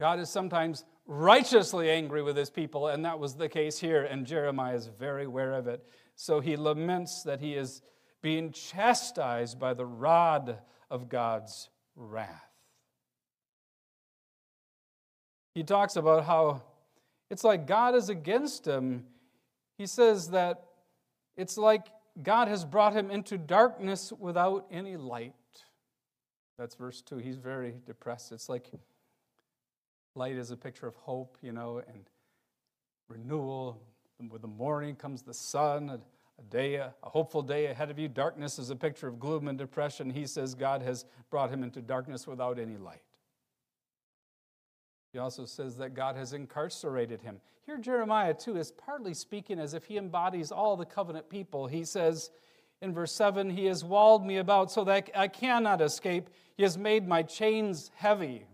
God 0.00 0.20
is 0.20 0.30
sometimes 0.30 0.84
righteously 1.06 1.90
angry 1.90 2.22
with 2.22 2.36
his 2.36 2.48
people, 2.48 2.88
and 2.88 3.04
that 3.04 3.18
was 3.18 3.34
the 3.34 3.48
case 3.48 3.78
here, 3.78 4.04
and 4.04 4.26
Jeremiah 4.26 4.74
is 4.74 4.86
very 4.86 5.24
aware 5.24 5.52
of 5.52 5.66
it. 5.66 5.84
So 6.20 6.40
he 6.40 6.56
laments 6.56 7.22
that 7.22 7.40
he 7.40 7.54
is 7.54 7.80
being 8.22 8.50
chastised 8.50 9.60
by 9.60 9.72
the 9.72 9.86
rod 9.86 10.58
of 10.90 11.08
God's 11.08 11.70
wrath. 11.94 12.50
He 15.54 15.62
talks 15.62 15.94
about 15.94 16.24
how 16.24 16.62
it's 17.30 17.44
like 17.44 17.68
God 17.68 17.94
is 17.94 18.08
against 18.08 18.66
him. 18.66 19.04
He 19.76 19.86
says 19.86 20.30
that 20.30 20.64
it's 21.36 21.56
like 21.56 21.86
God 22.20 22.48
has 22.48 22.64
brought 22.64 22.94
him 22.94 23.12
into 23.12 23.38
darkness 23.38 24.12
without 24.12 24.66
any 24.72 24.96
light. 24.96 25.34
That's 26.58 26.74
verse 26.74 27.00
2. 27.00 27.18
He's 27.18 27.36
very 27.36 27.76
depressed. 27.86 28.32
It's 28.32 28.48
like 28.48 28.72
light 30.16 30.34
is 30.34 30.50
a 30.50 30.56
picture 30.56 30.88
of 30.88 30.96
hope, 30.96 31.38
you 31.42 31.52
know, 31.52 31.80
and 31.86 32.10
renewal. 33.08 33.80
With 34.30 34.42
the 34.42 34.48
morning 34.48 34.96
comes 34.96 35.22
the 35.22 35.32
sun, 35.32 35.90
a, 35.90 36.00
a 36.38 36.42
day, 36.50 36.74
a, 36.74 36.92
a 37.04 37.08
hopeful 37.08 37.40
day 37.40 37.66
ahead 37.66 37.88
of 37.88 37.98
you. 37.98 38.08
Darkness 38.08 38.58
is 38.58 38.70
a 38.70 38.76
picture 38.76 39.06
of 39.06 39.20
gloom 39.20 39.46
and 39.46 39.56
depression. 39.56 40.10
He 40.10 40.26
says 40.26 40.54
God 40.54 40.82
has 40.82 41.04
brought 41.30 41.50
him 41.50 41.62
into 41.62 41.80
darkness 41.80 42.26
without 42.26 42.58
any 42.58 42.76
light. 42.76 43.02
He 45.12 45.18
also 45.18 45.44
says 45.44 45.76
that 45.76 45.94
God 45.94 46.16
has 46.16 46.32
incarcerated 46.32 47.22
him. 47.22 47.40
Here, 47.64 47.78
Jeremiah, 47.78 48.34
too, 48.34 48.56
is 48.56 48.72
partly 48.72 49.14
speaking 49.14 49.58
as 49.58 49.72
if 49.72 49.84
he 49.84 49.96
embodies 49.96 50.50
all 50.50 50.76
the 50.76 50.84
covenant 50.84 51.30
people. 51.30 51.66
He 51.66 51.84
says 51.84 52.30
in 52.82 52.92
verse 52.92 53.12
7 53.12 53.50
He 53.50 53.66
has 53.66 53.84
walled 53.84 54.26
me 54.26 54.38
about 54.38 54.70
so 54.72 54.84
that 54.84 55.10
I 55.14 55.28
cannot 55.28 55.80
escape. 55.80 56.28
He 56.56 56.64
has 56.64 56.76
made 56.76 57.06
my 57.06 57.22
chains 57.22 57.90
heavy. 57.94 58.46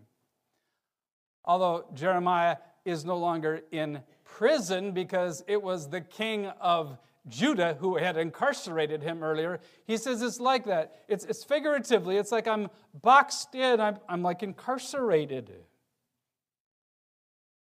Although 1.44 1.86
Jeremiah 1.94 2.56
is 2.84 3.04
no 3.04 3.16
longer 3.16 3.62
in 3.70 4.02
prison 4.34 4.90
because 4.90 5.44
it 5.46 5.62
was 5.62 5.88
the 5.88 6.00
king 6.00 6.46
of 6.60 6.98
Judah 7.28 7.76
who 7.78 7.96
had 7.96 8.16
incarcerated 8.16 9.02
him 9.02 9.22
earlier, 9.22 9.60
he 9.86 9.96
says 9.96 10.20
it's 10.22 10.40
like 10.40 10.64
that. 10.64 11.04
It's, 11.08 11.24
it's 11.24 11.44
figuratively, 11.44 12.16
it's 12.16 12.32
like 12.32 12.48
I'm 12.48 12.68
boxed 13.00 13.54
in, 13.54 13.80
I'm, 13.80 13.98
I'm 14.08 14.22
like 14.22 14.42
incarcerated. 14.42 15.52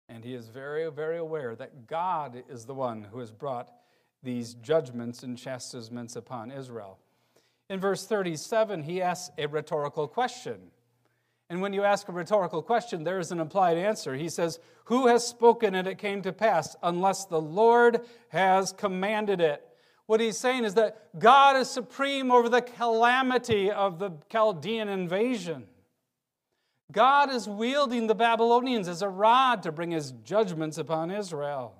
And 0.09 0.25
he 0.25 0.33
is 0.33 0.49
very, 0.49 0.89
very 0.91 1.17
aware 1.17 1.55
that 1.55 1.87
God 1.87 2.43
is 2.49 2.65
the 2.65 2.73
one 2.73 3.07
who 3.09 3.19
has 3.19 3.31
brought 3.31 3.71
these 4.21 4.55
judgments 4.55 5.23
and 5.23 5.37
chastisements 5.37 6.15
upon 6.15 6.51
Israel. 6.51 6.99
In 7.69 7.79
verse 7.79 8.05
37, 8.05 8.83
he 8.83 9.01
asks 9.01 9.31
a 9.37 9.47
rhetorical 9.47 10.07
question. 10.07 10.59
And 11.49 11.61
when 11.61 11.73
you 11.73 11.83
ask 11.83 12.07
a 12.07 12.11
rhetorical 12.11 12.61
question, 12.61 13.03
there 13.03 13.19
is 13.19 13.31
an 13.31 13.39
implied 13.39 13.77
answer. 13.77 14.15
He 14.15 14.29
says, 14.29 14.59
Who 14.85 15.07
has 15.07 15.27
spoken 15.27 15.73
and 15.73 15.87
it 15.87 15.97
came 15.97 16.21
to 16.21 16.31
pass, 16.31 16.75
unless 16.83 17.25
the 17.25 17.41
Lord 17.41 18.01
has 18.29 18.71
commanded 18.71 19.41
it? 19.41 19.65
What 20.05 20.19
he's 20.19 20.37
saying 20.37 20.63
is 20.63 20.75
that 20.75 21.19
God 21.19 21.55
is 21.55 21.69
supreme 21.69 22.31
over 22.31 22.49
the 22.49 22.61
calamity 22.61 23.71
of 23.71 23.99
the 23.99 24.11
Chaldean 24.31 24.89
invasion. 24.89 25.65
God 26.91 27.31
is 27.31 27.47
wielding 27.47 28.07
the 28.07 28.15
Babylonians 28.15 28.87
as 28.87 29.01
a 29.01 29.09
rod 29.09 29.63
to 29.63 29.71
bring 29.71 29.91
his 29.91 30.11
judgments 30.23 30.77
upon 30.77 31.11
Israel. 31.11 31.75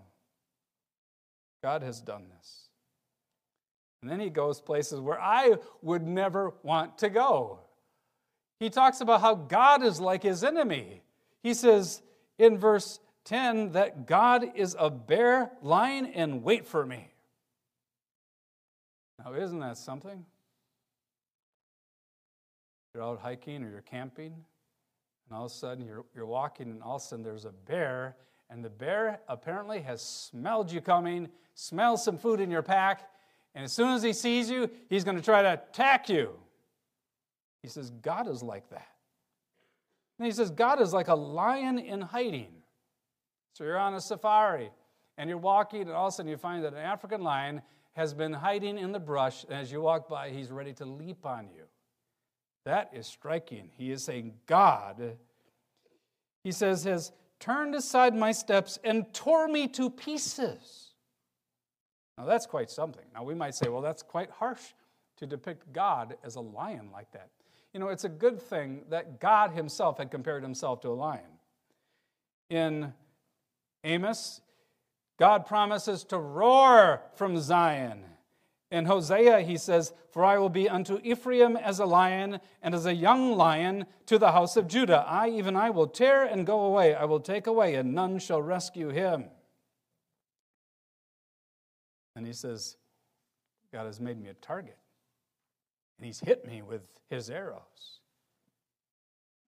God 1.64 1.82
has 1.82 2.02
done 2.02 2.26
this. 2.38 2.70
And 4.02 4.10
then 4.10 4.20
he 4.20 4.30
goes 4.30 4.62
places 4.62 5.00
where 5.00 5.20
I 5.20 5.56
would 5.82 6.06
never 6.06 6.54
want 6.64 7.00
to 7.00 7.10
go. 7.10 7.60
He 8.60 8.70
talks 8.70 9.02
about 9.02 9.22
how 9.22 9.36
God 9.36 9.84
is 9.84 10.00
like 10.00 10.24
his 10.24 10.44
enemy. 10.44 11.02
He 11.42 11.54
says 11.54 12.02
in 12.38 12.58
verse 12.58 13.00
10 13.26 13.72
that 13.72 14.06
God 14.06 14.52
is 14.56 14.76
a 14.78 14.90
bear 14.90 15.52
lying 15.62 16.08
in 16.08 16.44
wait 16.44 16.66
for 16.66 16.86
me. 16.86 17.08
Now, 19.24 19.34
isn't 19.34 19.60
that 19.60 19.78
something? 19.78 20.26
You're 22.94 23.04
out 23.04 23.20
hiking 23.20 23.64
or 23.64 23.70
you're 23.70 23.82
camping, 23.82 24.34
and 24.34 25.38
all 25.38 25.46
of 25.46 25.52
a 25.52 25.54
sudden 25.54 25.86
you're, 25.86 26.06
you're 26.16 26.26
walking, 26.26 26.70
and 26.70 26.82
all 26.82 26.96
of 26.96 27.02
a 27.02 27.06
sudden 27.06 27.24
there's 27.24 27.46
a 27.46 27.52
bear, 27.52 28.16
and 28.50 28.64
the 28.64 28.70
bear 28.70 29.20
apparently 29.28 29.82
has 29.82 30.02
smelled 30.02 30.72
you 30.72 30.82
coming, 30.82 31.30
smells 31.54 32.04
some 32.04 32.18
food 32.18 32.40
in 32.40 32.50
your 32.50 32.64
pack, 32.64 33.10
and 33.54 33.64
as 33.64 33.72
soon 33.72 33.90
as 33.90 34.02
he 34.02 34.14
sees 34.14 34.50
you, 34.50 34.70
he's 34.90 35.04
going 35.04 35.18
to 35.18 35.24
try 35.24 35.42
to 35.42 35.54
attack 35.54 36.10
you. 36.10 36.34
He 37.62 37.68
says, 37.68 37.90
God 37.90 38.28
is 38.28 38.42
like 38.42 38.70
that. 38.70 38.88
And 40.18 40.26
he 40.26 40.32
says, 40.32 40.52
God 40.52 40.82
is 40.82 40.94
like 40.94 41.08
a 41.08 41.16
lion 41.16 41.80
in 41.80 42.02
hiding. 42.02 42.52
So 43.54 43.64
you're 43.64 43.78
on 43.78 43.94
a 43.96 44.02
safari, 44.02 44.70
and 45.18 45.30
you're 45.30 45.38
walking, 45.38 45.82
and 45.82 45.92
all 45.92 46.08
of 46.08 46.14
a 46.14 46.16
sudden 46.16 46.30
you 46.30 46.38
find 46.38 46.64
that 46.64 46.74
an 46.74 46.80
African 46.80 47.22
lion 47.22 47.62
has 47.94 48.14
been 48.14 48.32
hiding 48.32 48.78
in 48.78 48.92
the 48.92 49.00
brush, 49.00 49.44
and 49.44 49.54
as 49.54 49.72
you 49.72 49.82
walk 49.82 50.08
by, 50.08 50.30
he's 50.30 50.52
ready 50.52 50.74
to 50.74 50.86
leap 50.86 51.26
on 51.26 51.50
you. 51.54 51.64
That 52.66 52.92
is 52.94 53.08
striking. 53.08 53.70
He 53.78 53.92
is 53.92 54.04
saying, 54.04 54.34
God, 54.46 55.18
he 56.44 56.52
says, 56.52 56.84
has 56.84 57.12
turned 57.40 57.76
aside 57.76 58.16
my 58.16 58.32
steps 58.32 58.78
and 58.84 59.12
tore 59.14 59.48
me 59.48 59.68
to 59.70 59.90
pieces. 59.90 60.94
Now, 62.18 62.26
that's 62.26 62.46
quite 62.46 62.70
something. 62.70 63.06
Now, 63.14 63.24
we 63.24 63.34
might 63.34 63.56
say, 63.56 63.70
well, 63.70 63.82
that's 63.82 64.04
quite 64.04 64.30
harsh 64.30 64.62
to 65.18 65.26
depict 65.26 65.72
God 65.74 66.16
as 66.24 66.36
a 66.36 66.42
lion 66.42 66.90
like 66.92 67.12
that. 67.14 67.30
You 67.74 67.80
know, 67.80 67.90
it's 67.90 68.04
a 68.04 68.10
good 68.10 68.42
thing 68.42 68.84
that 68.90 69.20
God 69.20 69.52
himself 69.52 69.98
had 69.98 70.12
compared 70.12 70.44
himself 70.44 70.82
to 70.82 70.90
a 70.90 70.92
lion. 70.92 71.22
In 72.50 72.94
Amos, 73.84 74.42
God 75.20 75.46
promises 75.46 76.04
to 76.06 76.18
roar 76.18 77.02
from 77.16 77.38
Zion 77.38 78.04
in 78.72 78.86
Hosea, 78.86 79.42
he 79.42 79.58
says, 79.58 79.94
For 80.12 80.24
I 80.24 80.38
will 80.38 80.50
be 80.50 80.70
unto 80.70 81.00
Ephraim 81.04 81.58
as 81.58 81.80
a 81.80 81.86
lion, 81.86 82.40
and 82.62 82.76
as 82.76 82.86
a 82.86 82.94
young 82.94 83.36
lion 83.36 83.86
to 84.06 84.20
the 84.20 84.32
house 84.32 84.58
of 84.58 84.68
Judah. 84.68 85.04
I, 85.08 85.30
even 85.30 85.56
I, 85.56 85.72
will 85.72 85.88
tear 85.88 86.24
and 86.24 86.46
go 86.46 86.62
away. 86.62 86.94
I 86.94 87.06
will 87.06 87.20
take 87.20 87.48
away, 87.48 87.76
and 87.76 87.96
none 87.96 88.20
shall 88.20 88.42
rescue 88.42 88.90
him. 88.90 89.26
And 92.16 92.28
he 92.28 92.34
says, 92.34 92.78
God 93.72 93.86
has 93.86 94.00
made 94.00 94.22
me 94.22 94.30
a 94.30 94.34
target, 94.36 94.78
and 96.00 96.06
he's 96.06 96.20
hit 96.20 96.48
me 96.48 96.62
with 96.62 96.88
his 97.10 97.30
arrows. 97.30 98.00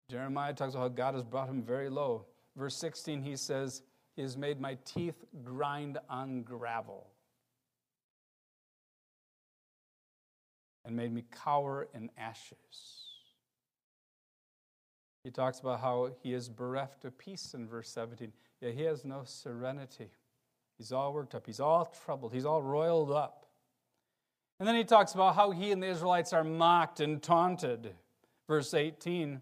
Jeremiah 0.09 0.53
talks 0.53 0.73
about 0.73 0.81
how 0.81 0.89
God 0.89 1.15
has 1.15 1.23
brought 1.23 1.49
him 1.49 1.63
very 1.63 1.89
low. 1.89 2.25
Verse 2.57 2.75
16, 2.75 3.23
he 3.23 3.37
says, 3.37 3.81
He 4.15 4.21
has 4.21 4.35
made 4.35 4.59
my 4.59 4.77
teeth 4.83 5.23
grind 5.43 5.97
on 6.09 6.43
gravel. 6.43 7.07
and 10.85 10.95
made 10.95 11.13
me 11.13 11.23
cower 11.43 11.87
in 11.93 12.09
ashes. 12.17 13.07
He 15.23 15.29
talks 15.29 15.59
about 15.59 15.79
how 15.79 16.11
he 16.23 16.33
is 16.33 16.49
bereft 16.49 17.05
of 17.05 17.17
peace 17.17 17.53
in 17.53 17.67
verse 17.67 17.89
17. 17.89 18.31
Yeah, 18.59 18.71
he 18.71 18.83
has 18.83 19.05
no 19.05 19.21
serenity. 19.23 20.09
He's 20.77 20.91
all 20.91 21.13
worked 21.13 21.35
up. 21.35 21.45
He's 21.45 21.59
all 21.59 21.93
troubled. 22.03 22.33
He's 22.33 22.45
all 22.45 22.61
roiled 22.61 23.11
up. 23.11 23.45
And 24.61 24.67
then 24.67 24.75
he 24.75 24.83
talks 24.83 25.15
about 25.15 25.33
how 25.33 25.49
he 25.49 25.71
and 25.71 25.81
the 25.81 25.87
Israelites 25.87 26.33
are 26.33 26.43
mocked 26.43 26.99
and 26.99 27.19
taunted. 27.19 27.95
Verse 28.47 28.75
18 28.75 29.41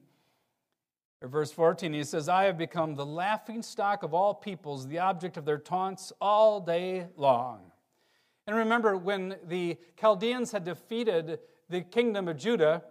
or 1.21 1.27
verse 1.27 1.51
14, 1.51 1.91
he 1.91 2.05
says, 2.05 2.29
I 2.29 2.45
have 2.45 2.57
become 2.57 2.95
the 2.95 3.05
laughing 3.05 3.61
stock 3.61 4.03
of 4.03 4.13
all 4.13 4.33
peoples, 4.33 4.87
the 4.87 4.99
object 4.99 5.35
of 5.35 5.43
their 5.43 5.57
taunts 5.57 6.13
all 6.21 6.61
day 6.61 7.07
long. 7.17 7.73
And 8.47 8.55
remember, 8.55 8.95
when 8.95 9.35
the 9.45 9.75
Chaldeans 9.99 10.53
had 10.53 10.63
defeated 10.63 11.39
the 11.67 11.81
kingdom 11.81 12.29
of 12.29 12.37
Judah, 12.37 12.83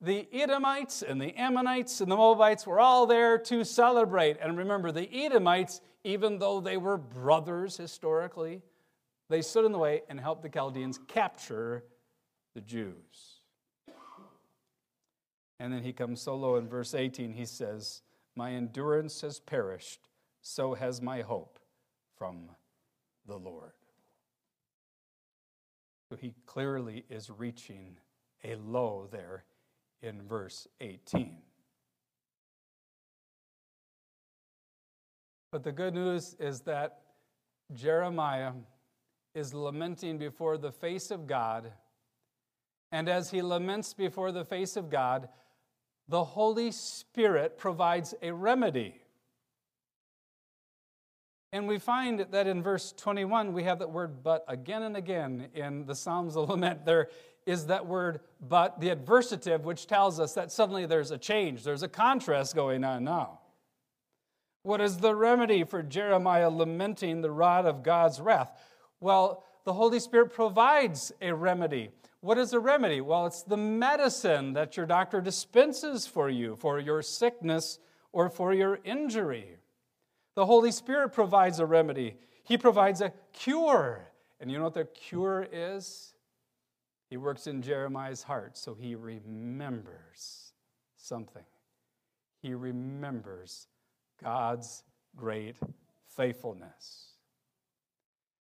the 0.00 0.26
Edomites 0.32 1.02
and 1.02 1.20
the 1.20 1.32
Ammonites 1.36 2.00
and 2.00 2.10
the 2.10 2.16
Moabites 2.16 2.66
were 2.66 2.80
all 2.80 3.06
there 3.06 3.38
to 3.38 3.62
celebrate. 3.62 4.36
And 4.40 4.58
remember, 4.58 4.90
the 4.90 5.08
Edomites, 5.14 5.80
even 6.02 6.40
though 6.40 6.58
they 6.58 6.76
were 6.76 6.98
brothers 6.98 7.76
historically, 7.76 8.62
they 9.28 9.42
stood 9.42 9.64
in 9.64 9.72
the 9.72 9.78
way 9.78 10.02
and 10.08 10.18
helped 10.18 10.42
the 10.42 10.48
Chaldeans 10.48 10.98
capture 11.06 11.84
the 12.54 12.60
Jews. 12.60 13.40
And 15.60 15.72
then 15.72 15.82
he 15.82 15.92
comes 15.92 16.20
so 16.20 16.36
low 16.36 16.56
in 16.56 16.68
verse 16.68 16.94
18, 16.94 17.32
he 17.32 17.44
says, 17.44 18.02
My 18.36 18.52
endurance 18.52 19.20
has 19.22 19.40
perished, 19.40 20.08
so 20.40 20.74
has 20.74 21.02
my 21.02 21.22
hope 21.22 21.58
from 22.16 22.48
the 23.26 23.36
Lord. 23.36 23.72
So 26.08 26.16
he 26.16 26.34
clearly 26.46 27.04
is 27.10 27.30
reaching 27.30 27.98
a 28.44 28.54
low 28.54 29.08
there 29.10 29.44
in 30.00 30.22
verse 30.22 30.66
18. 30.80 31.36
But 35.50 35.64
the 35.64 35.72
good 35.72 35.94
news 35.94 36.36
is 36.38 36.60
that 36.62 37.00
Jeremiah 37.74 38.52
is 39.38 39.54
lamenting 39.54 40.18
before 40.18 40.58
the 40.58 40.72
face 40.72 41.10
of 41.10 41.26
God. 41.26 41.72
And 42.92 43.08
as 43.08 43.30
he 43.30 43.40
laments 43.40 43.94
before 43.94 44.32
the 44.32 44.44
face 44.44 44.76
of 44.76 44.90
God, 44.90 45.28
the 46.08 46.24
Holy 46.24 46.70
Spirit 46.70 47.56
provides 47.56 48.14
a 48.20 48.32
remedy. 48.32 49.00
And 51.52 51.66
we 51.66 51.78
find 51.78 52.26
that 52.30 52.46
in 52.46 52.62
verse 52.62 52.92
21, 52.92 53.52
we 53.52 53.62
have 53.62 53.78
that 53.78 53.90
word 53.90 54.22
but 54.22 54.44
again 54.48 54.82
and 54.82 54.96
again 54.96 55.48
in 55.54 55.86
the 55.86 55.94
Psalms 55.94 56.36
of 56.36 56.48
Lament. 56.50 56.84
There 56.84 57.08
is 57.46 57.66
that 57.66 57.86
word 57.86 58.20
but, 58.46 58.80
the 58.80 58.94
adversative, 58.94 59.62
which 59.62 59.86
tells 59.86 60.20
us 60.20 60.34
that 60.34 60.52
suddenly 60.52 60.84
there's 60.84 61.10
a 61.10 61.16
change, 61.16 61.64
there's 61.64 61.82
a 61.82 61.88
contrast 61.88 62.54
going 62.54 62.84
on 62.84 63.04
now. 63.04 63.40
What 64.62 64.82
is 64.82 64.98
the 64.98 65.14
remedy 65.14 65.64
for 65.64 65.82
Jeremiah 65.82 66.50
lamenting 66.50 67.22
the 67.22 67.30
rod 67.30 67.64
of 67.64 67.82
God's 67.82 68.20
wrath? 68.20 68.52
Well, 69.00 69.44
the 69.64 69.72
Holy 69.72 70.00
Spirit 70.00 70.32
provides 70.32 71.12
a 71.20 71.32
remedy. 71.32 71.90
What 72.20 72.38
is 72.38 72.52
a 72.52 72.60
remedy? 72.60 73.00
Well, 73.00 73.26
it's 73.26 73.42
the 73.42 73.56
medicine 73.56 74.54
that 74.54 74.76
your 74.76 74.86
doctor 74.86 75.20
dispenses 75.20 76.06
for 76.06 76.28
you 76.28 76.56
for 76.56 76.80
your 76.80 77.02
sickness 77.02 77.78
or 78.12 78.28
for 78.28 78.52
your 78.52 78.80
injury. 78.84 79.56
The 80.34 80.46
Holy 80.46 80.72
Spirit 80.72 81.12
provides 81.12 81.60
a 81.60 81.66
remedy, 81.66 82.16
He 82.44 82.56
provides 82.56 83.00
a 83.00 83.12
cure. 83.32 84.08
And 84.40 84.50
you 84.50 84.58
know 84.58 84.64
what 84.64 84.74
the 84.74 84.84
cure 84.84 85.46
is? 85.50 86.14
He 87.10 87.16
works 87.16 87.46
in 87.46 87.62
Jeremiah's 87.62 88.22
heart, 88.22 88.56
so 88.56 88.74
he 88.74 88.94
remembers 88.94 90.52
something. 90.96 91.44
He 92.40 92.54
remembers 92.54 93.66
God's 94.22 94.84
great 95.16 95.56
faithfulness. 96.06 97.14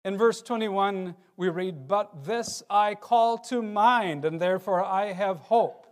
In 0.07 0.17
verse 0.17 0.41
21, 0.41 1.17
we 1.37 1.49
read, 1.49 1.89
But 1.89 2.25
this 2.25 2.63
I 2.71 2.95
call 2.95 3.39
to 3.39 3.61
mind, 3.61 4.25
and 4.25 4.41
therefore 4.41 4.85
I 4.85 5.07
have 5.13 5.39
hope. 5.41 5.85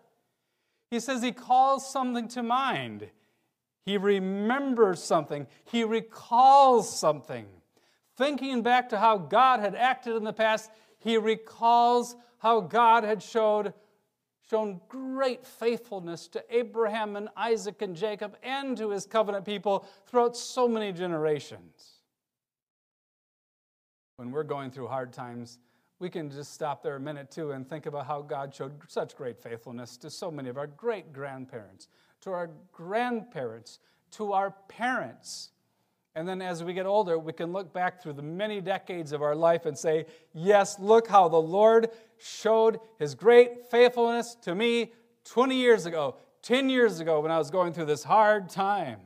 He 0.88 1.00
says 1.00 1.20
he 1.20 1.32
calls 1.32 1.90
something 1.90 2.28
to 2.28 2.44
mind. 2.44 3.10
He 3.84 3.98
remembers 3.98 5.02
something, 5.02 5.48
he 5.64 5.82
recalls 5.82 6.96
something. 6.96 7.46
Thinking 8.16 8.62
back 8.62 8.90
to 8.90 9.00
how 9.00 9.18
God 9.18 9.58
had 9.58 9.74
acted 9.74 10.14
in 10.14 10.22
the 10.22 10.32
past, 10.32 10.70
he 11.00 11.18
recalls 11.18 12.14
how 12.38 12.60
God 12.60 13.02
had 13.02 13.20
showed, 13.20 13.74
shown 14.48 14.80
great 14.88 15.44
faithfulness 15.44 16.28
to 16.28 16.44
Abraham 16.56 17.16
and 17.16 17.30
Isaac 17.36 17.82
and 17.82 17.96
Jacob 17.96 18.36
and 18.44 18.76
to 18.76 18.90
his 18.90 19.06
covenant 19.06 19.44
people 19.44 19.88
throughout 20.06 20.36
so 20.36 20.68
many 20.68 20.92
generations. 20.92 21.93
When 24.16 24.30
we're 24.30 24.44
going 24.44 24.70
through 24.70 24.88
hard 24.88 25.12
times, 25.12 25.58
we 25.98 26.08
can 26.08 26.30
just 26.30 26.52
stop 26.52 26.82
there 26.82 26.96
a 26.96 27.00
minute 27.00 27.30
too 27.30 27.52
and 27.52 27.68
think 27.68 27.86
about 27.86 28.06
how 28.06 28.22
God 28.22 28.54
showed 28.54 28.72
such 28.88 29.16
great 29.16 29.42
faithfulness 29.42 29.96
to 29.98 30.10
so 30.10 30.30
many 30.30 30.48
of 30.48 30.56
our 30.56 30.66
great 30.66 31.12
grandparents, 31.12 31.88
to 32.20 32.30
our 32.30 32.50
grandparents, 32.72 33.80
to 34.12 34.32
our 34.32 34.52
parents. 34.68 35.50
And 36.14 36.28
then 36.28 36.40
as 36.40 36.62
we 36.62 36.74
get 36.74 36.86
older, 36.86 37.18
we 37.18 37.32
can 37.32 37.52
look 37.52 37.72
back 37.72 38.00
through 38.00 38.12
the 38.12 38.22
many 38.22 38.60
decades 38.60 39.10
of 39.10 39.20
our 39.20 39.34
life 39.34 39.66
and 39.66 39.76
say, 39.76 40.06
Yes, 40.32 40.78
look 40.78 41.08
how 41.08 41.28
the 41.28 41.36
Lord 41.36 41.90
showed 42.18 42.78
his 42.98 43.16
great 43.16 43.68
faithfulness 43.68 44.36
to 44.42 44.54
me 44.54 44.92
20 45.24 45.56
years 45.56 45.86
ago, 45.86 46.16
10 46.42 46.68
years 46.68 47.00
ago 47.00 47.20
when 47.20 47.32
I 47.32 47.38
was 47.38 47.50
going 47.50 47.72
through 47.72 47.86
this 47.86 48.04
hard 48.04 48.48
time. 48.48 49.00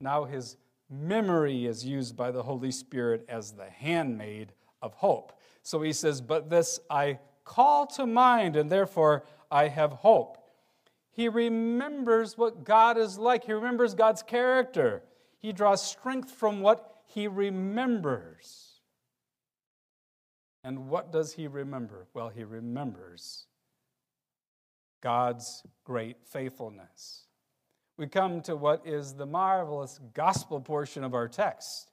Now 0.00 0.24
his 0.24 0.56
memory 0.90 1.66
is 1.66 1.84
used 1.84 2.16
by 2.16 2.30
the 2.30 2.42
Holy 2.42 2.70
Spirit 2.70 3.24
as 3.28 3.52
the 3.52 3.68
handmaid 3.68 4.52
of 4.82 4.94
hope. 4.94 5.32
So 5.62 5.82
he 5.82 5.92
says, 5.92 6.20
But 6.20 6.50
this 6.50 6.80
I 6.90 7.18
call 7.44 7.86
to 7.88 8.06
mind, 8.06 8.56
and 8.56 8.70
therefore 8.70 9.24
I 9.50 9.68
have 9.68 9.92
hope. 9.92 10.38
He 11.10 11.28
remembers 11.28 12.38
what 12.38 12.64
God 12.64 12.96
is 12.96 13.18
like, 13.18 13.44
he 13.44 13.52
remembers 13.52 13.94
God's 13.94 14.22
character. 14.22 15.02
He 15.40 15.52
draws 15.52 15.84
strength 15.84 16.30
from 16.30 16.60
what 16.60 17.02
he 17.06 17.26
remembers. 17.26 18.80
And 20.64 20.88
what 20.88 21.12
does 21.12 21.32
he 21.32 21.46
remember? 21.46 22.06
Well, 22.12 22.28
he 22.28 22.44
remembers 22.44 23.46
God's 25.00 25.62
great 25.84 26.16
faithfulness. 26.24 27.27
We 27.98 28.06
come 28.06 28.42
to 28.42 28.54
what 28.54 28.86
is 28.86 29.14
the 29.14 29.26
marvelous 29.26 29.98
gospel 30.14 30.60
portion 30.60 31.02
of 31.02 31.14
our 31.14 31.26
text. 31.26 31.90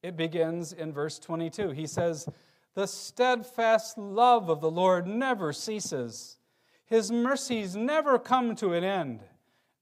It 0.00 0.16
begins 0.16 0.72
in 0.72 0.92
verse 0.92 1.18
22. 1.18 1.70
He 1.70 1.88
says, 1.88 2.28
The 2.74 2.86
steadfast 2.86 3.98
love 3.98 4.48
of 4.48 4.60
the 4.60 4.70
Lord 4.70 5.08
never 5.08 5.52
ceases. 5.52 6.38
His 6.86 7.10
mercies 7.10 7.74
never 7.74 8.16
come 8.18 8.54
to 8.56 8.72
an 8.74 8.84
end. 8.84 9.20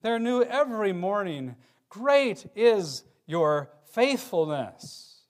They're 0.01 0.19
new 0.19 0.43
every 0.43 0.95
morning. 0.95 1.55
Great 1.91 2.47
is 2.57 3.05
your 3.27 3.71
faithfulness. 3.93 5.23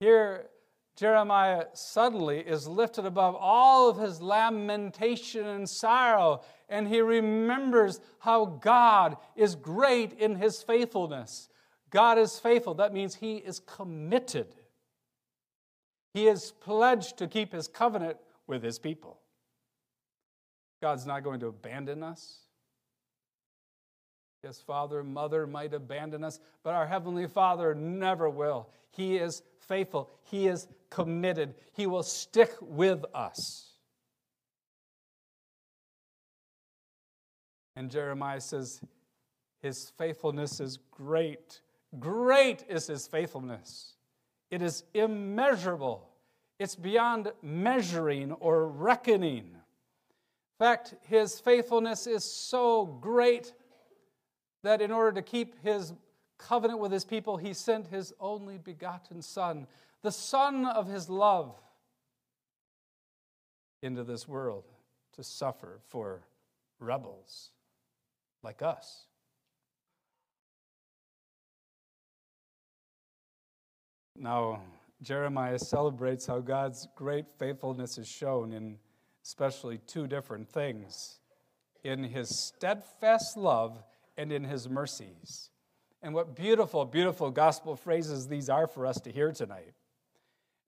Here, 0.00 0.49
Jeremiah 0.96 1.64
suddenly 1.72 2.40
is 2.40 2.68
lifted 2.68 3.06
above 3.06 3.34
all 3.34 3.88
of 3.88 3.98
his 3.98 4.20
lamentation 4.20 5.46
and 5.46 5.68
sorrow, 5.68 6.42
and 6.68 6.86
he 6.86 7.00
remembers 7.00 8.00
how 8.18 8.44
God 8.44 9.16
is 9.34 9.54
great 9.54 10.12
in 10.12 10.36
his 10.36 10.62
faithfulness. 10.62 11.48
God 11.90 12.18
is 12.18 12.38
faithful. 12.38 12.74
That 12.74 12.92
means 12.92 13.14
he 13.14 13.36
is 13.36 13.60
committed. 13.60 14.54
He 16.12 16.28
is 16.28 16.52
pledged 16.60 17.18
to 17.18 17.28
keep 17.28 17.52
his 17.52 17.66
covenant 17.66 18.18
with 18.46 18.62
his 18.62 18.78
people. 18.78 19.20
God's 20.82 21.06
not 21.06 21.24
going 21.24 21.40
to 21.40 21.46
abandon 21.46 22.02
us. 22.02 22.38
Yes, 24.42 24.60
father, 24.60 25.04
mother 25.04 25.46
might 25.46 25.74
abandon 25.74 26.24
us, 26.24 26.40
but 26.62 26.72
our 26.74 26.86
Heavenly 26.86 27.26
Father 27.26 27.74
never 27.74 28.30
will. 28.30 28.70
He 28.90 29.18
is 29.18 29.42
faithful, 29.58 30.10
He 30.22 30.48
is 30.48 30.66
committed, 30.90 31.54
He 31.72 31.86
will 31.86 32.02
stick 32.02 32.52
with 32.60 33.04
us. 33.14 33.66
And 37.76 37.90
Jeremiah 37.90 38.40
says, 38.40 38.80
His 39.62 39.90
faithfulness 39.96 40.60
is 40.60 40.78
great. 40.90 41.60
Great 41.98 42.64
is 42.68 42.86
His 42.86 43.06
faithfulness. 43.06 43.94
It 44.50 44.62
is 44.62 44.84
immeasurable. 44.94 46.08
It's 46.58 46.76
beyond 46.76 47.32
measuring 47.42 48.32
or 48.32 48.66
reckoning 48.68 49.54
In 49.54 50.58
fact, 50.58 50.94
his 51.02 51.40
faithfulness 51.40 52.06
is 52.06 52.22
so 52.22 52.84
great 52.84 53.54
that 54.62 54.82
in 54.82 54.90
order 54.92 55.12
to 55.12 55.22
keep 55.22 55.62
his 55.62 55.94
covenant 56.36 56.80
with 56.80 56.92
his 56.92 57.04
people, 57.04 57.38
he 57.38 57.54
sent 57.54 57.86
his 57.86 58.12
only 58.20 58.58
begotten 58.58 59.22
Son, 59.22 59.66
the 60.02 60.12
Son 60.12 60.66
of 60.66 60.88
his 60.88 61.08
love, 61.08 61.54
into 63.82 64.04
this 64.04 64.28
world 64.28 64.64
to 65.14 65.22
suffer 65.22 65.80
for 65.88 66.22
rebels 66.78 67.50
like 68.42 68.62
us. 68.62 69.06
Now, 74.16 74.60
Jeremiah 75.02 75.58
celebrates 75.58 76.26
how 76.26 76.40
God's 76.40 76.86
great 76.94 77.24
faithfulness 77.38 77.96
is 77.96 78.06
shown 78.06 78.52
in 78.52 78.78
especially 79.24 79.78
two 79.86 80.06
different 80.06 80.48
things 80.48 81.20
in 81.84 82.04
his 82.04 82.38
steadfast 82.38 83.36
love 83.36 83.82
and 84.18 84.30
in 84.30 84.44
his 84.44 84.68
mercies. 84.68 85.48
And 86.02 86.14
what 86.14 86.36
beautiful, 86.36 86.84
beautiful 86.84 87.30
gospel 87.30 87.76
phrases 87.76 88.28
these 88.28 88.50
are 88.50 88.66
for 88.66 88.84
us 88.84 89.00
to 89.00 89.12
hear 89.12 89.32
tonight. 89.32 89.72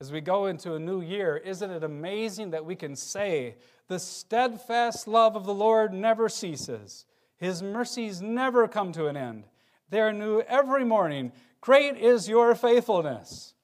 As 0.03 0.11
we 0.11 0.21
go 0.21 0.47
into 0.47 0.75
a 0.75 0.81
new 0.81 1.01
year, 1.01 1.37
isn't 1.37 1.71
it 1.71 1.85
amazing 1.85 2.51
that 2.51 2.65
we 2.65 2.75
can 2.75 2.97
say, 2.97 3.55
The 3.87 4.01
steadfast 4.01 5.07
love 5.07 5.37
of 5.37 5.47
the 5.47 5.55
Lord 5.55 5.95
never 5.95 6.29
ceases, 6.29 7.07
His 7.37 7.62
mercies 7.62 8.21
never 8.21 8.67
come 8.67 8.91
to 8.95 9.07
an 9.07 9.17
end. 9.17 9.45
They 9.91 10.01
are 10.01 10.12
new 10.12 10.41
every 10.41 10.85
morning. 10.85 11.31
Great 11.61 11.97
is 11.99 12.29
your 12.29 12.57
faithfulness. 12.57 13.55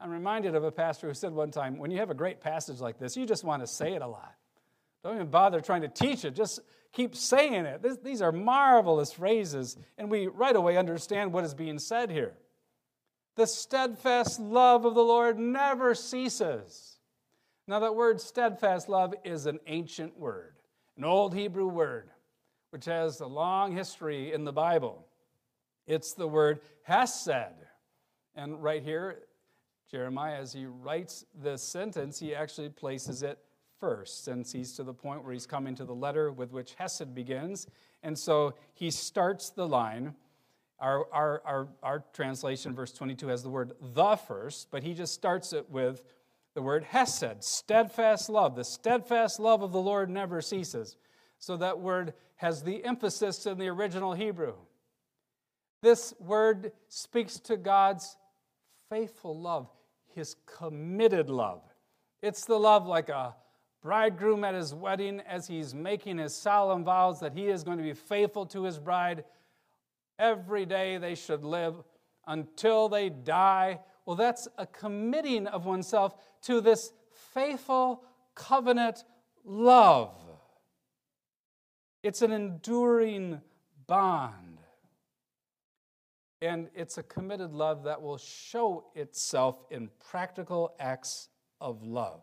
I'm 0.00 0.10
reminded 0.10 0.56
of 0.56 0.64
a 0.64 0.72
pastor 0.72 1.06
who 1.06 1.14
said 1.14 1.32
one 1.32 1.52
time, 1.52 1.78
when 1.78 1.92
you 1.92 1.98
have 1.98 2.10
a 2.10 2.14
great 2.14 2.40
passage 2.40 2.80
like 2.80 2.98
this, 2.98 3.16
you 3.16 3.24
just 3.24 3.44
want 3.44 3.62
to 3.62 3.66
say 3.68 3.94
it 3.94 4.02
a 4.02 4.08
lot. 4.08 4.34
Don't 5.04 5.14
even 5.14 5.30
bother 5.30 5.60
trying 5.60 5.82
to 5.82 5.88
teach 5.88 6.24
it, 6.24 6.34
just 6.34 6.58
keep 6.90 7.14
saying 7.14 7.66
it. 7.66 7.82
This, 7.82 7.98
these 7.98 8.20
are 8.20 8.32
marvelous 8.32 9.12
phrases, 9.12 9.76
and 9.96 10.10
we 10.10 10.26
right 10.26 10.56
away 10.56 10.76
understand 10.76 11.32
what 11.32 11.44
is 11.44 11.54
being 11.54 11.78
said 11.78 12.10
here. 12.10 12.34
The 13.38 13.46
steadfast 13.46 14.40
love 14.40 14.84
of 14.84 14.96
the 14.96 15.04
Lord 15.04 15.38
never 15.38 15.94
ceases. 15.94 16.98
Now, 17.68 17.78
that 17.78 17.94
word 17.94 18.20
steadfast 18.20 18.88
love 18.88 19.14
is 19.24 19.46
an 19.46 19.60
ancient 19.68 20.18
word, 20.18 20.56
an 20.96 21.04
old 21.04 21.36
Hebrew 21.36 21.68
word, 21.68 22.10
which 22.70 22.86
has 22.86 23.20
a 23.20 23.28
long 23.28 23.76
history 23.76 24.32
in 24.32 24.44
the 24.44 24.52
Bible. 24.52 25.06
It's 25.86 26.14
the 26.14 26.26
word 26.26 26.62
hesed. 26.82 27.54
And 28.34 28.60
right 28.60 28.82
here, 28.82 29.20
Jeremiah, 29.88 30.40
as 30.40 30.52
he 30.52 30.66
writes 30.66 31.24
this 31.40 31.62
sentence, 31.62 32.18
he 32.18 32.34
actually 32.34 32.70
places 32.70 33.22
it 33.22 33.38
first, 33.78 34.24
since 34.24 34.50
he's 34.50 34.72
to 34.72 34.82
the 34.82 34.92
point 34.92 35.22
where 35.22 35.32
he's 35.32 35.46
coming 35.46 35.76
to 35.76 35.84
the 35.84 35.94
letter 35.94 36.32
with 36.32 36.50
which 36.50 36.74
Hesed 36.74 37.14
begins. 37.14 37.68
And 38.02 38.18
so 38.18 38.54
he 38.74 38.90
starts 38.90 39.50
the 39.50 39.68
line. 39.68 40.16
Our, 40.80 41.06
our, 41.12 41.42
our, 41.44 41.68
our 41.82 42.04
translation, 42.12 42.74
verse 42.74 42.92
22, 42.92 43.28
has 43.28 43.42
the 43.42 43.50
word 43.50 43.72
the 43.80 44.16
first, 44.16 44.68
but 44.70 44.82
he 44.82 44.94
just 44.94 45.12
starts 45.12 45.52
it 45.52 45.68
with 45.70 46.04
the 46.54 46.62
word 46.62 46.84
Hesed, 46.84 47.42
steadfast 47.42 48.28
love. 48.28 48.54
The 48.56 48.64
steadfast 48.64 49.40
love 49.40 49.62
of 49.62 49.72
the 49.72 49.80
Lord 49.80 50.08
never 50.08 50.40
ceases. 50.40 50.96
So 51.38 51.56
that 51.56 51.80
word 51.80 52.14
has 52.36 52.62
the 52.62 52.84
emphasis 52.84 53.46
in 53.46 53.58
the 53.58 53.68
original 53.68 54.12
Hebrew. 54.12 54.54
This 55.82 56.14
word 56.18 56.72
speaks 56.88 57.38
to 57.40 57.56
God's 57.56 58.16
faithful 58.88 59.38
love, 59.38 59.68
his 60.14 60.36
committed 60.46 61.30
love. 61.30 61.62
It's 62.22 62.44
the 62.44 62.58
love 62.58 62.86
like 62.86 63.08
a 63.08 63.34
bridegroom 63.82 64.42
at 64.42 64.54
his 64.54 64.74
wedding 64.74 65.20
as 65.28 65.46
he's 65.46 65.74
making 65.74 66.18
his 66.18 66.34
solemn 66.34 66.84
vows 66.84 67.20
that 67.20 67.32
he 67.32 67.46
is 67.46 67.62
going 67.62 67.78
to 67.78 67.84
be 67.84 67.92
faithful 67.92 68.46
to 68.46 68.64
his 68.64 68.78
bride. 68.78 69.24
Every 70.18 70.66
day 70.66 70.98
they 70.98 71.14
should 71.14 71.44
live 71.44 71.74
until 72.26 72.88
they 72.88 73.08
die. 73.08 73.80
Well, 74.04 74.16
that's 74.16 74.48
a 74.58 74.66
committing 74.66 75.46
of 75.46 75.66
oneself 75.66 76.14
to 76.42 76.60
this 76.60 76.92
faithful 77.34 78.04
covenant 78.34 79.04
love. 79.44 80.14
It's 82.02 82.22
an 82.22 82.32
enduring 82.32 83.40
bond. 83.86 84.58
And 86.40 86.68
it's 86.74 86.98
a 86.98 87.02
committed 87.02 87.52
love 87.52 87.84
that 87.84 88.00
will 88.00 88.18
show 88.18 88.84
itself 88.94 89.64
in 89.70 89.90
practical 90.10 90.74
acts 90.78 91.28
of 91.60 91.82
love. 91.82 92.22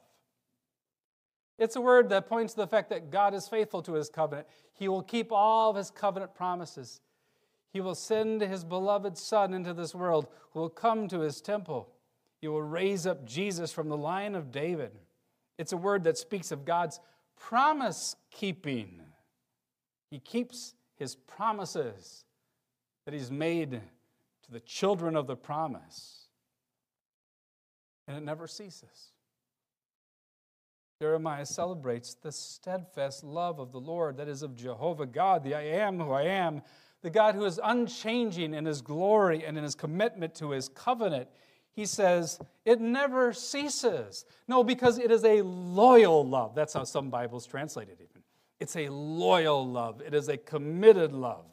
It's 1.58 1.76
a 1.76 1.82
word 1.82 2.10
that 2.10 2.28
points 2.28 2.54
to 2.54 2.62
the 2.62 2.68
fact 2.68 2.90
that 2.90 3.12
God 3.12 3.34
is 3.34 3.48
faithful 3.48 3.82
to 3.84 3.94
his 3.94 4.10
covenant. 4.10 4.48
He 4.74 4.88
will 4.88 5.04
keep 5.04 5.32
all 5.32 5.70
of 5.70 5.76
his 5.76 5.90
covenant 5.92 6.34
promises. 6.34 7.02
He 7.76 7.82
will 7.82 7.94
send 7.94 8.40
his 8.40 8.64
beloved 8.64 9.18
Son 9.18 9.54
into 9.54 9.74
this 9.74 9.94
world 9.94 10.28
who 10.52 10.62
will 10.62 10.70
come 10.70 11.10
to 11.10 11.20
his 11.20 11.42
temple. 11.42 11.90
He 12.40 12.48
will 12.48 12.62
raise 12.62 13.06
up 13.06 13.26
Jesus 13.26 13.74
from 13.74 13.90
the 13.90 13.98
line 13.98 14.34
of 14.34 14.50
David. 14.50 14.92
It's 15.58 15.74
a 15.74 15.78
word 15.78 16.06
that 16.06 16.18
speaks 16.18 16.54
of 16.54 16.64
God's 16.64 17.02
promise 17.38 18.16
keeping. 18.32 19.02
He 20.10 20.20
keeps 20.20 20.74
his 20.96 21.16
promises 21.16 22.24
that 23.04 23.14
he's 23.14 23.30
made 23.30 23.72
to 23.72 24.52
the 24.54 24.62
children 24.62 25.18
of 25.18 25.28
the 25.28 25.36
promise. 25.36 26.30
And 28.08 28.16
it 28.16 28.24
never 28.24 28.48
ceases. 28.48 29.12
Jeremiah 31.02 31.46
celebrates 31.46 32.14
the 32.14 32.32
steadfast 32.32 33.26
love 33.26 33.60
of 33.60 33.74
the 33.74 33.82
Lord, 33.82 34.16
that 34.16 34.30
is 34.30 34.44
of 34.44 34.56
Jehovah 34.56 35.06
God, 35.06 35.44
the 35.44 35.56
I 35.56 35.64
am 35.64 36.00
who 36.00 36.14
I 36.14 36.22
am, 36.22 36.62
the 37.06 37.12
God 37.12 37.36
who 37.36 37.46
is 37.46 37.60
unchanging 37.64 38.56
in 38.56 38.66
his 38.66 38.82
glory 38.82 39.46
and 39.46 39.60
in 39.60 39.64
his 39.64 39.76
commitment 39.76 40.34
to 40.34 40.50
his 40.50 40.70
covenant. 40.70 41.30
He 41.72 41.86
says, 41.86 42.40
it 42.66 42.82
never 42.82 43.32
ceases. 43.32 44.26
No, 44.48 44.64
because 44.64 44.98
it 44.98 45.12
is 45.12 45.24
a 45.24 45.44
loyal 45.44 46.28
love. 46.28 46.56
That's 46.56 46.74
how 46.74 46.84
some 46.84 47.12
Bibles 47.12 47.46
translate 47.46 47.90
it, 47.90 48.00
even. 48.02 48.24
It's 48.60 48.76
a 48.76 48.90
loyal 48.90 49.68
love, 49.68 50.02
it 50.02 50.16
is 50.16 50.30
a 50.30 50.38
committed 50.38 51.14
love, 51.14 51.46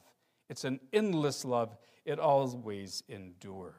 it's 0.48 0.64
an 0.64 0.80
endless 0.90 1.44
love. 1.44 1.76
It 2.06 2.18
always 2.18 3.02
endures. 3.10 3.74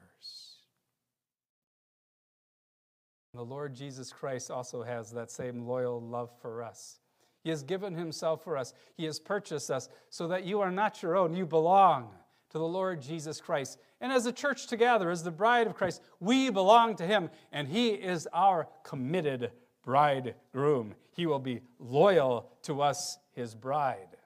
The 3.34 3.44
Lord 3.44 3.74
Jesus 3.74 4.14
Christ 4.14 4.52
also 4.52 4.84
has 4.84 5.10
that 5.14 5.32
same 5.32 5.66
loyal 5.66 6.00
love 6.00 6.30
for 6.40 6.62
us. 6.62 7.00
He 7.44 7.50
has 7.50 7.64
given 7.64 7.96
himself 7.96 8.44
for 8.44 8.58
us. 8.58 8.74
He 8.96 9.06
has 9.06 9.20
purchased 9.20 9.70
us 9.70 9.90
so 10.10 10.28
that 10.30 10.46
you 10.46 10.62
are 10.62 10.72
not 10.72 11.04
your 11.04 11.16
own. 11.16 11.36
You 11.36 11.46
belong 11.46 12.10
to 12.50 12.58
the 12.58 12.68
Lord 12.68 13.02
Jesus 13.02 13.42
Christ. 13.42 13.80
And 14.00 14.12
as 14.12 14.26
a 14.26 14.32
church 14.32 14.68
together, 14.68 15.10
as 15.10 15.24
the 15.24 15.32
bride 15.32 15.68
of 15.68 15.76
Christ, 15.76 16.02
we 16.20 16.50
belong 16.50 16.96
to 16.98 17.06
him, 17.06 17.30
and 17.52 17.68
he 17.68 17.90
is 17.90 18.28
our 18.32 18.68
committed 18.84 19.52
bridegroom. 19.84 20.96
He 21.12 21.26
will 21.26 21.40
be 21.40 21.62
loyal 21.80 22.50
to 22.64 22.82
us, 22.82 23.18
his 23.34 23.56
bride. 23.56 24.18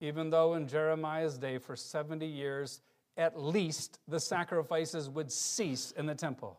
Even 0.00 0.30
though 0.30 0.54
in 0.54 0.66
Jeremiah's 0.66 1.38
day, 1.38 1.58
for 1.58 1.76
70 1.76 2.26
years, 2.26 2.80
at 3.16 3.40
least 3.40 4.00
the 4.08 4.18
sacrifices 4.18 5.08
would 5.08 5.30
cease 5.30 5.92
in 5.92 6.06
the 6.06 6.14
temple. 6.14 6.58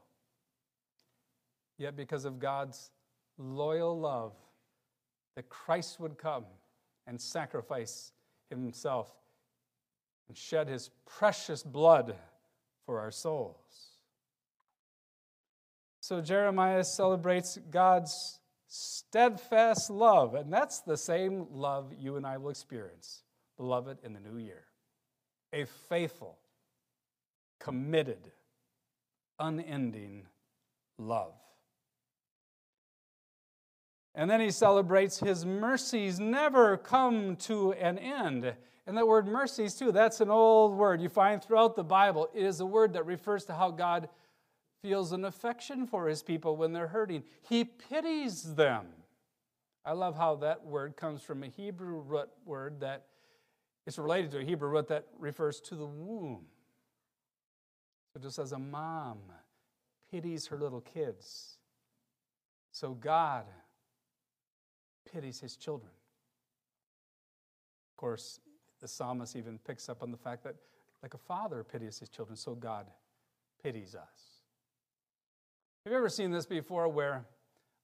Yet, 1.78 1.98
because 1.98 2.24
of 2.24 2.40
God's 2.40 2.90
loyal 3.38 4.00
love, 4.00 4.34
that 5.36 5.50
Christ 5.50 6.00
would 6.00 6.18
come 6.18 6.46
and 7.08 7.20
sacrifice 7.20 8.12
himself 8.50 9.12
and 10.28 10.38
shed 10.38 10.68
his 10.68 10.90
precious 11.06 11.62
blood 11.64 12.16
for 12.86 13.00
our 13.00 13.12
souls. 13.12 13.96
So, 16.02 16.22
Jeremiah 16.22 16.84
celebrates 16.84 17.58
God's 17.72 18.40
steadfast 18.68 19.90
love, 19.90 20.36
and 20.36 20.52
that's 20.52 20.82
the 20.82 20.98
same 20.98 21.48
love 21.52 21.94
you 22.00 22.16
and 22.16 22.26
I 22.26 22.38
will 22.38 22.50
experience, 22.50 23.24
beloved, 23.58 23.98
in 24.04 24.14
the 24.14 24.20
new 24.20 24.38
year. 24.38 24.66
A 25.54 25.66
faithful, 25.66 26.38
committed, 27.60 28.32
unending 29.40 30.28
love. 30.98 31.34
And 34.16 34.30
then 34.30 34.40
he 34.40 34.50
celebrates 34.50 35.20
his 35.20 35.46
mercies 35.46 36.20
never 36.20 36.78
come 36.78 37.36
to 37.38 37.74
an 37.74 38.00
end. 38.00 38.54
And 38.88 38.98
that 38.98 39.08
word 39.08 39.28
mercies, 39.28 39.76
too, 39.76 39.92
that's 39.92 40.22
an 40.22 40.30
old 40.30 40.78
word 40.78 41.02
you 41.02 41.10
find 41.10 41.44
throughout 41.44 41.76
the 41.76 41.84
Bible. 41.84 42.30
It 42.34 42.44
is 42.44 42.62
a 42.62 42.66
word 42.66 42.94
that 42.94 43.06
refers 43.06 43.44
to 43.46 43.54
how 43.54 43.72
God 43.72 44.08
feels 44.82 45.12
an 45.12 45.26
affection 45.26 45.86
for 45.86 46.08
his 46.08 46.24
people 46.24 46.56
when 46.56 46.72
they're 46.72 46.88
hurting. 46.88 47.24
He 47.50 47.66
pities 47.66 48.56
them. 48.56 48.86
I 49.84 49.92
love 49.92 50.16
how 50.16 50.36
that 50.38 50.64
word 50.66 50.96
comes 50.96 51.22
from 51.22 51.44
a 51.44 51.48
Hebrew 51.48 52.00
root 52.00 52.30
word 52.46 52.80
that 52.80 53.08
is 53.86 54.00
related 54.00 54.32
to 54.32 54.40
a 54.40 54.44
Hebrew 54.44 54.70
root 54.70 54.88
that 54.88 55.08
refers 55.20 55.60
to 55.62 55.76
the 55.76 55.86
womb. 55.86 56.46
So 58.14 58.20
just 58.20 58.40
as 58.40 58.54
a 58.54 58.60
mom 58.60 59.18
pities 60.10 60.48
her 60.48 60.58
little 60.58 60.82
kids, 60.82 61.58
so 62.72 62.94
God 62.94 63.46
pities 65.12 65.40
his 65.40 65.56
children. 65.56 65.92
Of 67.94 67.98
course, 67.98 68.40
the 68.82 68.88
psalmist 68.88 69.36
even 69.36 69.58
picks 69.60 69.90
up 69.90 70.04
on 70.04 70.12
the 70.12 70.18
fact 70.18 70.44
that, 70.44 70.56
like 71.02 71.14
a 71.14 71.18
father 71.18 71.64
pities 71.64 72.00
his 72.00 72.10
children, 72.10 72.36
so 72.36 72.56
God 72.56 72.88
pities 73.64 73.96
us. 73.96 74.42
Have 75.86 75.92
you 75.92 75.98
ever 75.98 76.10
seen 76.10 76.32
this 76.32 76.46
before 76.46 76.88
where 76.88 77.26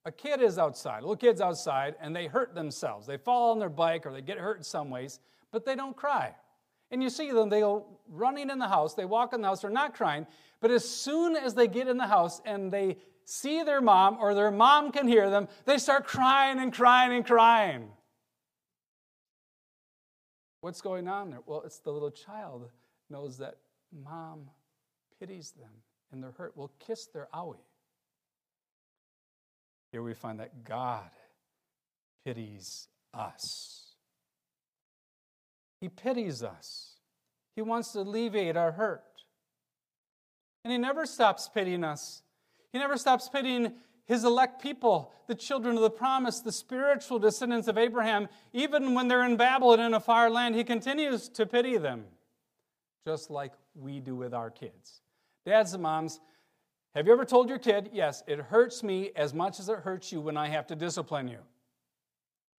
a 0.06 0.12
kid 0.12 0.42
is 0.42 0.58
outside, 0.58 1.00
a 1.00 1.02
little 1.02 1.16
kid's 1.16 1.40
outside, 1.40 1.96
and 2.02 2.16
they 2.16 2.28
hurt 2.28 2.56
themselves? 2.56 3.06
They 3.06 3.18
fall 3.18 3.52
on 3.52 3.60
their 3.60 3.70
bike 3.70 4.06
or 4.06 4.12
they 4.12 4.22
get 4.22 4.38
hurt 4.38 4.58
in 4.58 4.64
some 4.64 4.90
ways, 4.90 5.20
but 5.52 5.66
they 5.66 5.76
don't 5.76 5.96
cry. 5.96 6.34
And 6.90 7.02
you 7.02 7.10
see 7.10 7.32
them, 7.32 7.50
they 7.50 7.62
go 7.62 7.86
running 8.10 8.50
in 8.50 8.60
the 8.60 8.68
house, 8.68 8.96
they 8.96 9.06
walk 9.06 9.34
in 9.34 9.42
the 9.42 9.48
house, 9.48 9.62
they're 9.62 9.70
not 9.70 9.94
crying. 9.94 10.28
But 10.60 10.72
as 10.72 10.88
soon 10.88 11.36
as 11.36 11.54
they 11.54 11.68
get 11.68 11.88
in 11.88 11.98
the 11.98 12.08
house 12.08 12.42
and 12.46 12.72
they 12.72 12.98
see 13.26 13.64
their 13.64 13.82
mom 13.82 14.18
or 14.20 14.34
their 14.34 14.52
mom 14.52 14.92
can 14.92 15.08
hear 15.08 15.30
them, 15.30 15.48
they 15.66 15.78
start 15.78 16.06
crying 16.06 16.60
and 16.60 16.74
crying 16.74 17.14
and 17.14 17.26
crying. 17.26 17.90
What's 20.62 20.82
going 20.82 21.08
on 21.08 21.32
there? 21.32 21.40
Well, 21.46 21.64
it's 21.66 21.80
the 21.80 21.92
little 21.92 22.12
child 22.12 22.70
knows 23.10 23.38
that 23.40 23.58
mom 23.92 24.50
pities 25.20 25.52
them 25.52 25.72
and 26.12 26.24
they're 26.24 26.32
hurt. 26.32 26.56
Will 26.56 26.72
kiss 26.80 27.08
their 27.08 27.28
owie. 27.34 27.58
Here 29.92 30.04
we 30.04 30.14
find 30.14 30.40
that 30.40 30.64
God 30.64 31.10
pities 32.26 32.88
us. 33.14 33.96
He 35.82 35.90
pities 35.90 36.44
us. 36.44 36.96
He 37.56 37.62
wants 37.62 37.92
to 37.94 38.00
alleviate 38.00 38.56
our 38.56 38.72
hurt. 38.72 39.04
And 40.64 40.72
He 40.72 40.78
never 40.78 41.06
stops 41.06 41.50
pitying 41.54 41.84
us. 41.84 42.22
He 42.72 42.80
never 42.80 42.98
stops 42.98 43.30
pitying 43.30 43.74
His 44.06 44.24
elect 44.24 44.62
people, 44.62 45.14
the 45.28 45.36
children 45.36 45.76
of 45.76 45.82
the 45.82 45.90
promise, 45.90 46.40
the 46.40 46.52
spiritual 46.52 47.20
descendants 47.20 47.68
of 47.68 47.78
Abraham. 47.78 48.28
Even 48.54 48.94
when 48.94 49.08
they're 49.08 49.26
in 49.26 49.38
Babylon 49.38 49.80
in 49.80 49.94
a 49.94 50.00
far 50.00 50.30
land, 50.30 50.56
He 50.56 50.64
continues 50.64 51.30
to 51.30 51.46
pity 51.46 51.78
them, 51.78 52.06
just 53.06 53.30
like 53.30 53.54
we 53.76 54.00
do 54.00 54.16
with 54.16 54.34
our 54.34 54.50
kids. 54.50 55.02
Dads 55.46 55.74
and 55.74 55.84
moms, 55.84 56.20
have 56.94 57.08
you 57.08 57.14
ever 57.14 57.26
told 57.26 57.48
your 57.48 57.58
kid, 57.58 57.90
yes, 57.94 58.22
it 58.28 58.40
hurts 58.40 58.84
me 58.84 59.12
as 59.16 59.34
much 59.34 59.60
as 59.60 59.70
it 59.70 59.80
hurts 59.80 60.12
you 60.12 60.20
when 60.20 60.36
I 60.36 60.50
have 60.50 60.68
to 60.68 60.76
discipline 60.76 61.30
you? 61.30 61.40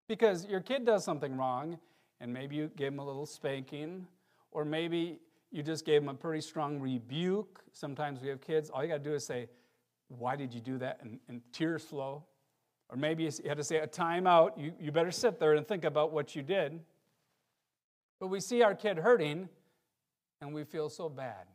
Because 0.09 0.47
your 0.47 0.61
kid 0.61 0.87
does 0.87 1.05
something 1.05 1.37
wrong 1.37 1.79
and 2.19 2.33
maybe 2.33 2.57
you 2.57 2.71
gave 2.77 2.93
him 2.93 2.99
a 2.99 3.05
little 3.05 3.27
spanking, 3.27 4.07
or 4.53 4.65
maybe 4.65 5.19
you 5.51 5.63
just 5.63 5.85
gave 5.85 6.03
him 6.03 6.09
a 6.09 6.15
pretty 6.15 6.41
strong 6.41 6.81
rebuke. 6.81 7.63
Sometimes 7.73 8.21
we 8.21 8.29
have 8.29 8.41
kids, 8.41 8.71
all 8.71 8.83
you 8.83 8.89
got 8.89 9.03
to 9.03 9.11
do 9.11 9.15
is 9.15 9.27
say, 9.27 9.49
Why 10.19 10.37
did 10.37 10.53
you 10.53 10.61
do 10.61 10.79
that? 10.79 11.01
And, 11.03 11.19
and 11.29 11.41
tears 11.53 11.83
flow. 11.83 12.25
Or 12.89 12.97
maybe 12.97 13.25
you 13.25 13.31
had 13.47 13.57
to 13.57 13.65
say 13.65 13.79
a 13.79 13.87
timeout. 13.87 14.59
You, 14.59 14.73
you 14.79 14.93
better 14.93 15.11
sit 15.11 15.39
there 15.39 15.55
and 15.55 15.67
think 15.67 15.85
about 15.85 16.13
what 16.13 16.37
you 16.37 16.43
did. 16.43 16.81
But 18.21 18.29
we 18.29 18.41
see 18.41 18.63
our 18.63 18.75
kid 18.75 18.99
hurting 18.99 19.49
and 20.41 20.55
we 20.55 20.65
feel 20.65 20.89
so 20.89 21.09
bad. 21.09 21.47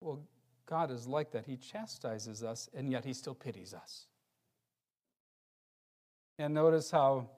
Well, 0.00 0.20
God 0.66 0.90
is 0.90 1.06
like 1.06 1.32
that. 1.32 1.46
He 1.46 1.56
chastises 1.56 2.42
us, 2.42 2.68
and 2.74 2.90
yet 2.90 3.04
He 3.04 3.12
still 3.12 3.34
pities 3.34 3.74
us. 3.74 4.06
And 6.38 6.54
notice 6.54 6.90
how 6.90 7.28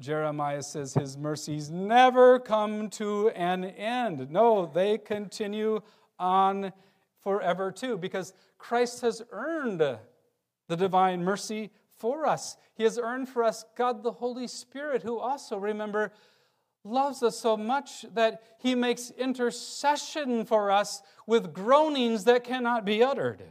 Jeremiah 0.00 0.62
says 0.62 0.92
his 0.94 1.16
mercies 1.16 1.70
never 1.70 2.38
come 2.38 2.90
to 2.90 3.30
an 3.30 3.64
end. 3.64 4.30
No, 4.30 4.66
they 4.66 4.98
continue 4.98 5.80
on 6.18 6.72
forever 7.26 7.72
too, 7.72 7.98
because 7.98 8.32
Christ 8.56 9.00
has 9.00 9.20
earned 9.32 9.80
the 9.80 10.76
divine 10.76 11.24
mercy 11.24 11.72
for 11.96 12.24
us. 12.24 12.56
He 12.76 12.84
has 12.84 13.00
earned 13.00 13.28
for 13.28 13.42
us 13.42 13.64
God 13.76 14.04
the 14.04 14.12
Holy 14.12 14.46
Spirit, 14.46 15.02
who 15.02 15.18
also, 15.18 15.58
remember, 15.58 16.12
loves 16.84 17.24
us 17.24 17.36
so 17.36 17.56
much 17.56 18.06
that 18.14 18.44
he 18.60 18.76
makes 18.76 19.10
intercession 19.10 20.44
for 20.44 20.70
us 20.70 21.02
with 21.26 21.52
groanings 21.52 22.22
that 22.24 22.44
cannot 22.44 22.84
be 22.84 23.02
uttered. 23.02 23.42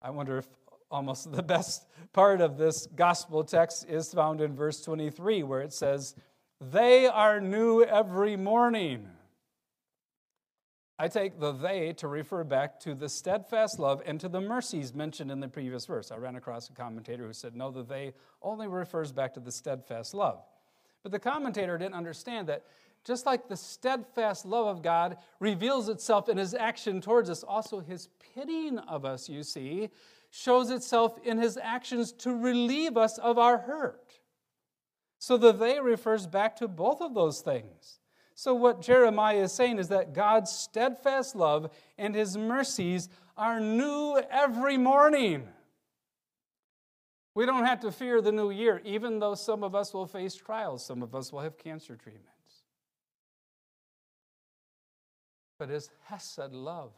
I 0.00 0.10
wonder 0.10 0.38
if 0.38 0.46
almost 0.88 1.32
the 1.32 1.42
best 1.42 1.84
part 2.12 2.40
of 2.40 2.58
this 2.58 2.86
gospel 2.94 3.42
text 3.42 3.86
is 3.88 4.14
found 4.14 4.40
in 4.40 4.54
verse 4.54 4.80
23, 4.82 5.42
where 5.42 5.62
it 5.62 5.72
says, 5.72 6.14
They 6.60 7.08
are 7.08 7.40
new 7.40 7.82
every 7.82 8.36
morning. 8.36 9.08
I 10.98 11.08
take 11.08 11.38
the 11.38 11.52
they 11.52 11.92
to 11.94 12.08
refer 12.08 12.42
back 12.42 12.80
to 12.80 12.94
the 12.94 13.08
steadfast 13.08 13.78
love 13.78 14.02
and 14.06 14.18
to 14.20 14.28
the 14.28 14.40
mercies 14.40 14.94
mentioned 14.94 15.30
in 15.30 15.40
the 15.40 15.48
previous 15.48 15.84
verse. 15.84 16.10
I 16.10 16.16
ran 16.16 16.36
across 16.36 16.70
a 16.70 16.72
commentator 16.72 17.26
who 17.26 17.34
said, 17.34 17.54
no, 17.54 17.70
the 17.70 17.84
they 17.84 18.14
only 18.40 18.66
refers 18.66 19.12
back 19.12 19.34
to 19.34 19.40
the 19.40 19.52
steadfast 19.52 20.14
love. 20.14 20.42
But 21.02 21.12
the 21.12 21.18
commentator 21.18 21.76
didn't 21.76 21.94
understand 21.94 22.48
that 22.48 22.64
just 23.04 23.26
like 23.26 23.46
the 23.46 23.56
steadfast 23.56 24.46
love 24.46 24.66
of 24.66 24.82
God 24.82 25.18
reveals 25.38 25.88
itself 25.88 26.28
in 26.28 26.38
his 26.38 26.54
action 26.54 27.00
towards 27.00 27.28
us, 27.28 27.44
also 27.44 27.78
his 27.80 28.08
pitying 28.34 28.78
of 28.78 29.04
us, 29.04 29.28
you 29.28 29.42
see, 29.42 29.90
shows 30.30 30.70
itself 30.70 31.18
in 31.24 31.38
his 31.38 31.56
actions 31.56 32.10
to 32.12 32.34
relieve 32.34 32.96
us 32.96 33.18
of 33.18 33.38
our 33.38 33.58
hurt. 33.58 34.18
So 35.18 35.36
the 35.36 35.52
they 35.52 35.78
refers 35.78 36.26
back 36.26 36.56
to 36.56 36.68
both 36.68 37.00
of 37.00 37.14
those 37.14 37.42
things. 37.42 38.00
So, 38.38 38.52
what 38.52 38.82
Jeremiah 38.82 39.44
is 39.44 39.52
saying 39.52 39.78
is 39.78 39.88
that 39.88 40.12
God's 40.12 40.52
steadfast 40.52 41.34
love 41.34 41.70
and 41.96 42.14
his 42.14 42.36
mercies 42.36 43.08
are 43.34 43.58
new 43.58 44.20
every 44.30 44.76
morning. 44.76 45.48
We 47.34 47.46
don't 47.46 47.64
have 47.64 47.80
to 47.80 47.90
fear 47.90 48.20
the 48.20 48.32
new 48.32 48.50
year, 48.50 48.82
even 48.84 49.20
though 49.20 49.34
some 49.34 49.64
of 49.64 49.74
us 49.74 49.94
will 49.94 50.06
face 50.06 50.34
trials, 50.34 50.84
some 50.84 51.02
of 51.02 51.14
us 51.14 51.32
will 51.32 51.40
have 51.40 51.56
cancer 51.56 51.96
treatments. 51.96 52.30
But 55.58 55.70
his 55.70 55.90
Hesed 56.04 56.52
love 56.52 56.92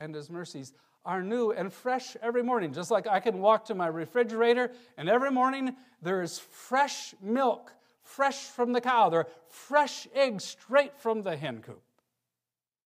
and 0.00 0.14
his 0.14 0.28
mercies 0.28 0.74
are 1.02 1.22
new 1.22 1.50
and 1.50 1.72
fresh 1.72 2.14
every 2.20 2.42
morning. 2.42 2.74
Just 2.74 2.90
like 2.90 3.06
I 3.06 3.20
can 3.20 3.38
walk 3.38 3.64
to 3.66 3.74
my 3.74 3.86
refrigerator, 3.86 4.70
and 4.98 5.08
every 5.08 5.30
morning 5.30 5.74
there 6.02 6.20
is 6.20 6.38
fresh 6.38 7.14
milk 7.22 7.72
fresh 8.08 8.38
from 8.38 8.72
the 8.72 8.80
cow. 8.80 9.10
They're 9.10 9.26
fresh 9.48 10.08
eggs 10.14 10.44
straight 10.44 10.96
from 10.96 11.22
the 11.22 11.36
hen 11.36 11.60
coop. 11.60 11.82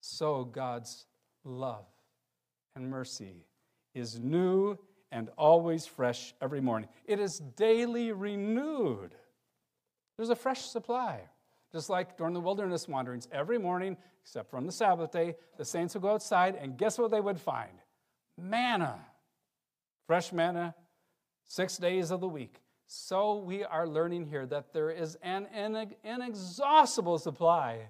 So 0.01 0.43
God's 0.43 1.05
love 1.43 1.85
and 2.75 2.89
mercy 2.89 3.45
is 3.93 4.19
new 4.19 4.77
and 5.11 5.29
always 5.37 5.85
fresh 5.85 6.33
every 6.41 6.61
morning. 6.61 6.89
It 7.05 7.19
is 7.19 7.39
daily 7.39 8.11
renewed. 8.11 9.15
There's 10.17 10.29
a 10.31 10.35
fresh 10.35 10.61
supply. 10.61 11.21
Just 11.71 11.89
like 11.89 12.17
during 12.17 12.33
the 12.33 12.39
wilderness 12.39 12.87
wanderings, 12.87 13.27
every 13.31 13.57
morning, 13.57 13.97
except 14.23 14.49
for 14.49 14.57
on 14.57 14.65
the 14.65 14.71
Sabbath 14.71 15.11
day, 15.11 15.35
the 15.57 15.65
saints 15.65 15.93
would 15.93 16.03
go 16.03 16.11
outside, 16.11 16.55
and 16.55 16.77
guess 16.77 16.97
what 16.99 17.09
they 17.11 17.19
would 17.19 17.39
find? 17.39 17.71
Manna. 18.37 18.99
Fresh 20.05 20.33
manna, 20.33 20.75
six 21.45 21.77
days 21.77 22.11
of 22.11 22.19
the 22.19 22.27
week. 22.27 22.61
So 22.87 23.37
we 23.37 23.63
are 23.63 23.87
learning 23.87 24.27
here 24.27 24.45
that 24.45 24.73
there 24.73 24.89
is 24.89 25.17
an 25.23 25.47
inexhaustible 26.03 27.17
supply 27.17 27.89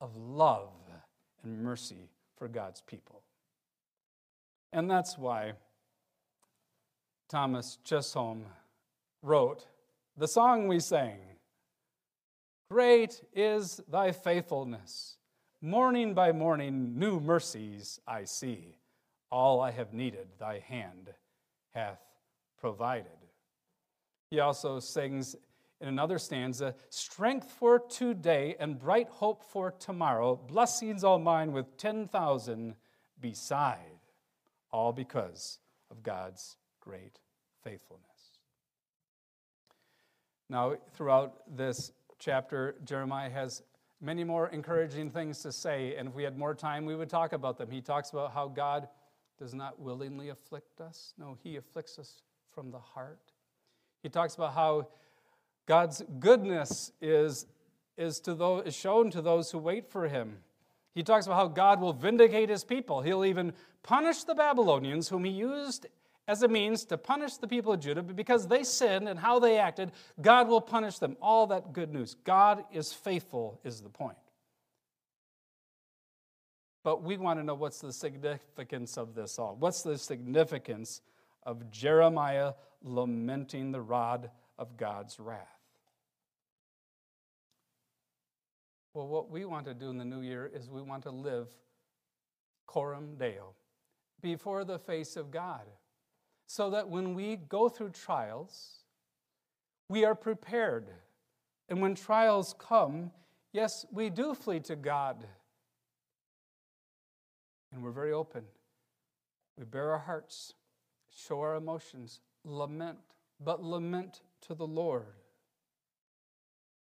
of 0.00 0.16
love 0.16 0.72
and 1.42 1.62
mercy 1.62 2.08
for 2.36 2.48
God's 2.48 2.80
people. 2.80 3.22
And 4.72 4.90
that's 4.90 5.18
why 5.18 5.52
Thomas 7.28 7.78
Chisholm 7.84 8.46
wrote 9.22 9.66
the 10.16 10.28
song 10.28 10.68
we 10.68 10.80
sang 10.80 11.18
Great 12.70 13.22
is 13.34 13.80
thy 13.88 14.12
faithfulness. 14.12 15.16
Morning 15.60 16.14
by 16.14 16.30
morning, 16.30 16.98
new 16.98 17.18
mercies 17.18 18.00
I 18.06 18.24
see. 18.24 18.78
All 19.30 19.60
I 19.60 19.72
have 19.72 19.92
needed, 19.92 20.28
thy 20.38 20.60
hand 20.60 21.10
hath 21.74 22.00
provided. 22.58 23.19
He 24.30 24.38
also 24.38 24.78
sings 24.78 25.34
in 25.80 25.88
another 25.88 26.18
stanza 26.18 26.74
strength 26.88 27.50
for 27.50 27.80
today 27.80 28.54
and 28.60 28.78
bright 28.78 29.08
hope 29.08 29.42
for 29.42 29.72
tomorrow, 29.72 30.36
blessings 30.36 31.02
all 31.02 31.18
mine 31.18 31.52
with 31.52 31.76
10,000 31.76 32.76
beside, 33.20 33.98
all 34.70 34.92
because 34.92 35.58
of 35.90 36.02
God's 36.02 36.56
great 36.80 37.18
faithfulness. 37.64 38.06
Now, 40.48 40.76
throughout 40.94 41.56
this 41.56 41.92
chapter, 42.18 42.76
Jeremiah 42.84 43.30
has 43.30 43.62
many 44.00 44.22
more 44.22 44.48
encouraging 44.48 45.10
things 45.10 45.42
to 45.42 45.50
say, 45.52 45.96
and 45.96 46.08
if 46.08 46.14
we 46.14 46.22
had 46.22 46.38
more 46.38 46.54
time, 46.54 46.84
we 46.84 46.94
would 46.94 47.10
talk 47.10 47.32
about 47.32 47.58
them. 47.58 47.70
He 47.70 47.80
talks 47.80 48.10
about 48.10 48.32
how 48.32 48.48
God 48.48 48.88
does 49.38 49.54
not 49.54 49.80
willingly 49.80 50.28
afflict 50.28 50.80
us, 50.80 51.14
no, 51.18 51.36
He 51.42 51.56
afflicts 51.56 51.98
us 51.98 52.22
from 52.52 52.70
the 52.70 52.78
heart. 52.78 53.29
He 54.02 54.08
talks 54.08 54.34
about 54.34 54.54
how 54.54 54.88
God's 55.66 56.02
goodness 56.18 56.92
is, 57.00 57.46
is, 57.96 58.20
to 58.20 58.34
those, 58.34 58.66
is 58.66 58.74
shown 58.74 59.10
to 59.10 59.22
those 59.22 59.50
who 59.50 59.58
wait 59.58 59.90
for 59.90 60.08
him. 60.08 60.38
He 60.94 61.02
talks 61.02 61.26
about 61.26 61.36
how 61.36 61.48
God 61.48 61.80
will 61.80 61.92
vindicate 61.92 62.48
his 62.48 62.64
people. 62.64 63.02
He'll 63.02 63.24
even 63.24 63.52
punish 63.82 64.24
the 64.24 64.34
Babylonians, 64.34 65.08
whom 65.08 65.24
he 65.24 65.30
used 65.30 65.86
as 66.26 66.42
a 66.42 66.48
means 66.48 66.84
to 66.84 66.96
punish 66.96 67.36
the 67.36 67.48
people 67.48 67.72
of 67.72 67.80
Judah, 67.80 68.02
but 68.02 68.16
because 68.16 68.46
they 68.46 68.62
sinned 68.62 69.08
and 69.08 69.18
how 69.18 69.38
they 69.38 69.58
acted, 69.58 69.90
God 70.20 70.48
will 70.48 70.60
punish 70.60 70.98
them. 70.98 71.16
All 71.20 71.46
that 71.48 71.72
good 71.72 71.92
news. 71.92 72.14
God 72.24 72.64
is 72.72 72.92
faithful, 72.92 73.60
is 73.64 73.80
the 73.80 73.88
point. 73.88 74.16
But 76.82 77.02
we 77.02 77.16
want 77.16 77.38
to 77.40 77.44
know 77.44 77.54
what's 77.54 77.80
the 77.80 77.92
significance 77.92 78.96
of 78.96 79.14
this 79.14 79.38
all. 79.38 79.56
What's 79.58 79.82
the 79.82 79.98
significance 79.98 81.00
of 81.44 81.70
Jeremiah 81.70 82.52
lamenting 82.82 83.72
the 83.72 83.80
rod 83.80 84.30
of 84.58 84.76
God's 84.76 85.18
wrath. 85.18 85.46
Well, 88.94 89.06
what 89.06 89.30
we 89.30 89.44
want 89.44 89.66
to 89.66 89.74
do 89.74 89.90
in 89.90 89.98
the 89.98 90.04
new 90.04 90.20
year 90.20 90.50
is 90.52 90.68
we 90.68 90.82
want 90.82 91.04
to 91.04 91.10
live 91.10 91.48
coram 92.66 93.16
deo, 93.18 93.54
before 94.22 94.64
the 94.64 94.78
face 94.78 95.16
of 95.16 95.30
God, 95.30 95.66
so 96.46 96.70
that 96.70 96.88
when 96.88 97.14
we 97.14 97.36
go 97.36 97.68
through 97.68 97.90
trials, 97.90 98.84
we 99.88 100.04
are 100.04 100.14
prepared. 100.14 100.88
And 101.68 101.80
when 101.80 101.94
trials 101.94 102.54
come, 102.58 103.10
yes, 103.52 103.86
we 103.92 104.08
do 104.10 104.34
flee 104.34 104.60
to 104.60 104.76
God. 104.76 105.24
And 107.72 107.82
we're 107.82 107.90
very 107.90 108.12
open. 108.12 108.42
We 109.56 109.64
bare 109.64 109.90
our 109.90 109.98
hearts 109.98 110.54
show 111.12 111.40
our 111.40 111.56
emotions, 111.56 112.20
lament, 112.44 112.98
but 113.42 113.62
lament 113.62 114.22
to 114.42 114.54
the 114.54 114.66
Lord. 114.66 115.06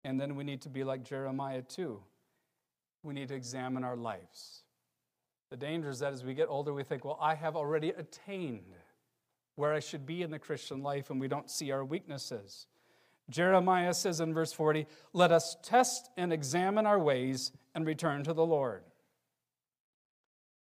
And 0.03 0.19
then 0.19 0.35
we 0.35 0.43
need 0.43 0.61
to 0.61 0.69
be 0.69 0.83
like 0.83 1.03
Jeremiah 1.03 1.61
too. 1.61 2.01
We 3.03 3.13
need 3.13 3.29
to 3.29 3.35
examine 3.35 3.83
our 3.83 3.95
lives. 3.95 4.63
The 5.49 5.57
danger 5.57 5.89
is 5.89 5.99
that 5.99 6.13
as 6.13 6.23
we 6.23 6.33
get 6.33 6.47
older, 6.47 6.73
we 6.73 6.83
think, 6.83 7.03
well, 7.03 7.17
I 7.21 7.35
have 7.35 7.55
already 7.55 7.89
attained 7.89 8.73
where 9.55 9.73
I 9.73 9.79
should 9.79 10.05
be 10.05 10.21
in 10.21 10.31
the 10.31 10.39
Christian 10.39 10.81
life, 10.81 11.09
and 11.09 11.19
we 11.19 11.27
don't 11.27 11.49
see 11.49 11.71
our 11.71 11.83
weaknesses. 11.83 12.67
Jeremiah 13.29 13.93
says 13.93 14.19
in 14.19 14.33
verse 14.33 14.53
40, 14.53 14.87
Let 15.13 15.31
us 15.31 15.57
test 15.61 16.09
and 16.17 16.31
examine 16.31 16.85
our 16.85 16.99
ways 16.99 17.51
and 17.75 17.85
return 17.85 18.23
to 18.23 18.33
the 18.33 18.45
Lord. 18.45 18.83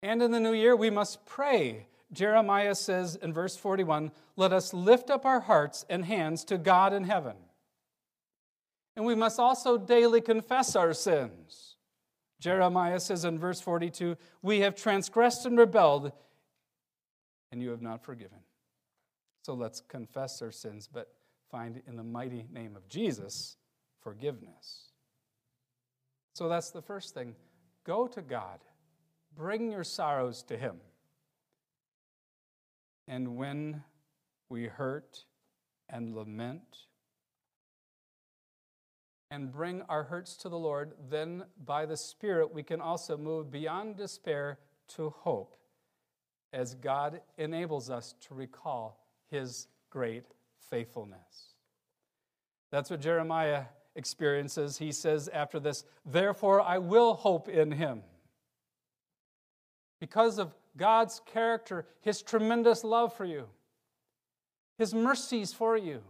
And 0.03 0.21
in 0.21 0.31
the 0.31 0.39
new 0.39 0.53
year, 0.53 0.75
we 0.75 0.89
must 0.89 1.25
pray 1.25 1.87
Jeremiah 2.13 2.75
says 2.75 3.15
in 3.15 3.33
verse 3.33 3.55
41 3.55 4.11
Let 4.35 4.51
us 4.53 4.73
lift 4.73 5.09
up 5.09 5.25
our 5.25 5.39
hearts 5.39 5.85
and 5.89 6.05
hands 6.05 6.43
to 6.45 6.57
God 6.57 6.93
in 6.93 7.05
heaven. 7.05 7.35
And 8.95 9.05
we 9.05 9.15
must 9.15 9.39
also 9.39 9.77
daily 9.77 10.21
confess 10.21 10.75
our 10.75 10.93
sins. 10.93 11.77
Jeremiah 12.39 12.99
says 12.99 13.23
in 13.23 13.39
verse 13.39 13.61
42 13.61 14.17
We 14.41 14.59
have 14.59 14.75
transgressed 14.75 15.45
and 15.45 15.57
rebelled, 15.57 16.11
and 17.51 17.61
you 17.61 17.69
have 17.69 17.81
not 17.81 18.03
forgiven. 18.03 18.39
So 19.43 19.53
let's 19.53 19.81
confess 19.81 20.41
our 20.41 20.51
sins, 20.51 20.89
but 20.91 21.13
find 21.49 21.81
in 21.87 21.95
the 21.95 22.03
mighty 22.03 22.45
name 22.51 22.75
of 22.75 22.87
Jesus 22.87 23.57
forgiveness. 24.01 24.89
So 26.33 26.47
that's 26.47 26.71
the 26.71 26.81
first 26.81 27.13
thing. 27.13 27.35
Go 27.85 28.07
to 28.07 28.21
God, 28.21 28.59
bring 29.35 29.71
your 29.71 29.83
sorrows 29.83 30.43
to 30.43 30.57
Him. 30.57 30.77
And 33.11 33.35
when 33.35 33.83
we 34.47 34.67
hurt 34.67 35.25
and 35.89 36.15
lament 36.15 36.77
and 39.29 39.51
bring 39.51 39.81
our 39.89 40.03
hurts 40.03 40.37
to 40.37 40.49
the 40.49 40.57
Lord, 40.57 40.93
then 41.09 41.43
by 41.65 41.85
the 41.85 41.97
Spirit 41.97 42.53
we 42.53 42.63
can 42.63 42.79
also 42.79 43.17
move 43.17 43.51
beyond 43.51 43.97
despair 43.97 44.59
to 44.95 45.09
hope 45.09 45.57
as 46.53 46.73
God 46.75 47.19
enables 47.37 47.89
us 47.89 48.15
to 48.27 48.33
recall 48.33 49.05
His 49.29 49.67
great 49.89 50.23
faithfulness. 50.69 51.55
That's 52.71 52.89
what 52.89 53.01
Jeremiah 53.01 53.65
experiences. 53.93 54.77
He 54.77 54.93
says 54.93 55.27
after 55.27 55.59
this, 55.59 55.83
Therefore 56.05 56.61
I 56.61 56.77
will 56.77 57.15
hope 57.15 57.49
in 57.49 57.73
Him. 57.73 58.03
Because 59.99 60.39
of 60.39 60.53
God's 60.77 61.21
character, 61.25 61.85
His 62.01 62.21
tremendous 62.21 62.83
love 62.83 63.15
for 63.15 63.25
you, 63.25 63.47
His 64.77 64.93
mercies 64.93 65.53
for 65.53 65.77
you. 65.77 66.01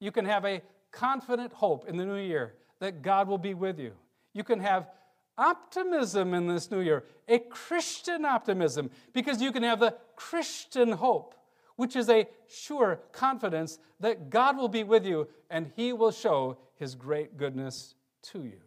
You 0.00 0.10
can 0.10 0.24
have 0.24 0.44
a 0.44 0.62
confident 0.90 1.52
hope 1.52 1.88
in 1.88 1.96
the 1.96 2.04
new 2.04 2.16
year 2.16 2.54
that 2.80 3.02
God 3.02 3.28
will 3.28 3.38
be 3.38 3.54
with 3.54 3.78
you. 3.78 3.92
You 4.32 4.44
can 4.44 4.60
have 4.60 4.88
optimism 5.36 6.34
in 6.34 6.46
this 6.46 6.70
new 6.70 6.80
year, 6.80 7.04
a 7.28 7.38
Christian 7.38 8.24
optimism, 8.24 8.90
because 9.12 9.40
you 9.40 9.52
can 9.52 9.62
have 9.62 9.80
the 9.80 9.96
Christian 10.16 10.92
hope, 10.92 11.34
which 11.76 11.96
is 11.96 12.08
a 12.08 12.26
sure 12.48 13.00
confidence 13.12 13.78
that 14.00 14.30
God 14.30 14.56
will 14.56 14.68
be 14.68 14.84
with 14.84 15.04
you 15.04 15.28
and 15.50 15.70
He 15.74 15.92
will 15.92 16.12
show 16.12 16.58
His 16.76 16.94
great 16.94 17.36
goodness 17.36 17.94
to 18.24 18.44
you. 18.44 18.60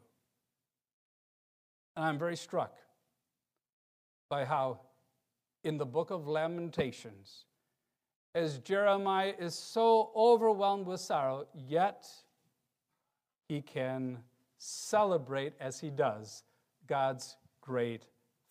And 1.96 2.06
I'm 2.06 2.20
very 2.20 2.36
struck 2.36 2.76
by 4.30 4.46
how 4.46 4.82
in 5.68 5.78
the 5.78 5.86
book 5.86 6.12
of 6.12 6.30
Lamentations, 6.30 7.44
as 8.34 8.60
Jeremiah 8.60 9.34
is 9.38 9.54
so 9.54 10.12
overwhelmed 10.16 10.88
with 10.88 11.02
sorrow, 11.02 11.46
yet 11.54 12.08
he 13.50 13.62
can 13.62 14.20
celebrate 14.58 15.56
as 15.60 15.78
he 15.78 15.90
does 15.90 16.44
God's 16.88 17.36
great 17.60 18.08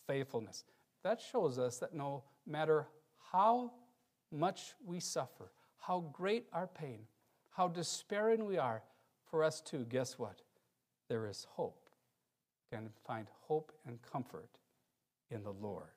faithfulness. 0.07 0.65
That 1.05 1.19
shows 1.19 1.59
us 1.59 1.79
that 1.79 1.95
no 1.95 2.23
matter 2.47 2.87
how 3.33 3.73
much 4.31 4.75
we 4.85 5.01
suffer, 5.01 5.51
how 5.79 6.11
great 6.13 6.45
our 6.53 6.67
pain, 6.67 7.01
how 7.51 7.67
despairing 7.67 8.45
we 8.45 8.59
are, 8.59 8.83
for 9.31 9.43
us 9.43 9.63
too, 9.63 9.87
guess 9.89 10.19
what? 10.19 10.43
There 11.09 11.27
is 11.27 11.47
hope. 11.49 11.89
We 12.71 12.77
can 12.77 12.91
find 13.07 13.27
hope 13.49 13.73
and 13.87 14.03
comfort 14.03 14.51
in 15.31 15.43
the 15.43 15.53
Lord. 15.53 15.96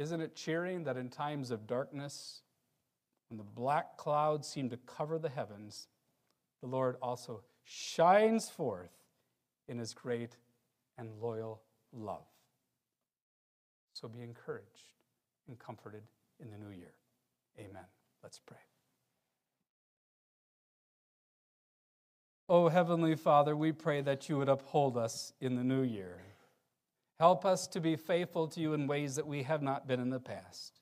Isn't 0.00 0.22
it 0.22 0.34
cheering 0.34 0.84
that 0.84 0.96
in 0.96 1.10
times 1.10 1.50
of 1.50 1.66
darkness, 1.66 2.40
when 3.28 3.36
the 3.36 3.44
black 3.44 3.98
clouds 3.98 4.48
seem 4.48 4.70
to 4.70 4.78
cover 4.78 5.18
the 5.18 5.28
heavens, 5.28 5.88
the 6.62 6.68
Lord 6.68 6.96
also 7.02 7.42
shines 7.64 8.48
forth 8.48 8.94
in 9.68 9.76
his 9.76 9.92
great 9.92 10.38
and 10.96 11.10
loyal 11.20 11.60
love? 11.92 12.24
So 13.92 14.08
be 14.08 14.22
encouraged 14.22 14.94
and 15.46 15.58
comforted 15.58 16.04
in 16.42 16.50
the 16.50 16.56
new 16.56 16.74
year. 16.74 16.94
Amen. 17.58 17.84
Let's 18.22 18.38
pray. 18.38 18.56
Oh, 22.48 22.68
Heavenly 22.68 23.16
Father, 23.16 23.54
we 23.54 23.72
pray 23.72 24.00
that 24.00 24.30
you 24.30 24.38
would 24.38 24.48
uphold 24.48 24.96
us 24.96 25.34
in 25.42 25.56
the 25.56 25.62
new 25.62 25.82
year. 25.82 26.22
Help 27.20 27.44
us 27.44 27.66
to 27.66 27.80
be 27.80 27.96
faithful 27.96 28.48
to 28.48 28.60
you 28.60 28.72
in 28.72 28.86
ways 28.86 29.16
that 29.16 29.26
we 29.26 29.42
have 29.42 29.60
not 29.60 29.86
been 29.86 30.00
in 30.00 30.08
the 30.08 30.18
past. 30.18 30.80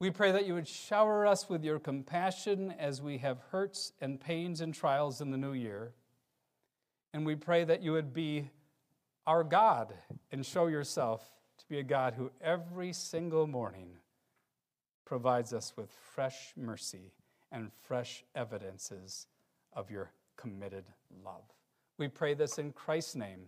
We 0.00 0.10
pray 0.10 0.32
that 0.32 0.44
you 0.44 0.54
would 0.54 0.66
shower 0.66 1.24
us 1.24 1.48
with 1.48 1.62
your 1.62 1.78
compassion 1.78 2.74
as 2.80 3.00
we 3.00 3.18
have 3.18 3.38
hurts 3.52 3.92
and 4.00 4.20
pains 4.20 4.60
and 4.60 4.74
trials 4.74 5.20
in 5.20 5.30
the 5.30 5.38
new 5.38 5.52
year. 5.52 5.92
And 7.14 7.24
we 7.24 7.36
pray 7.36 7.62
that 7.62 7.80
you 7.80 7.92
would 7.92 8.12
be 8.12 8.50
our 9.24 9.44
God 9.44 9.94
and 10.32 10.44
show 10.44 10.66
yourself 10.66 11.22
to 11.58 11.64
be 11.68 11.78
a 11.78 11.84
God 11.84 12.14
who 12.14 12.32
every 12.40 12.92
single 12.92 13.46
morning 13.46 13.98
provides 15.04 15.52
us 15.52 15.74
with 15.76 15.92
fresh 16.12 16.54
mercy 16.56 17.12
and 17.52 17.70
fresh 17.86 18.24
evidences 18.34 19.28
of 19.72 19.92
your 19.92 20.10
committed 20.36 20.86
love. 21.24 21.44
We 21.98 22.08
pray 22.08 22.34
this 22.34 22.58
in 22.58 22.72
Christ's 22.72 23.14
name. 23.14 23.42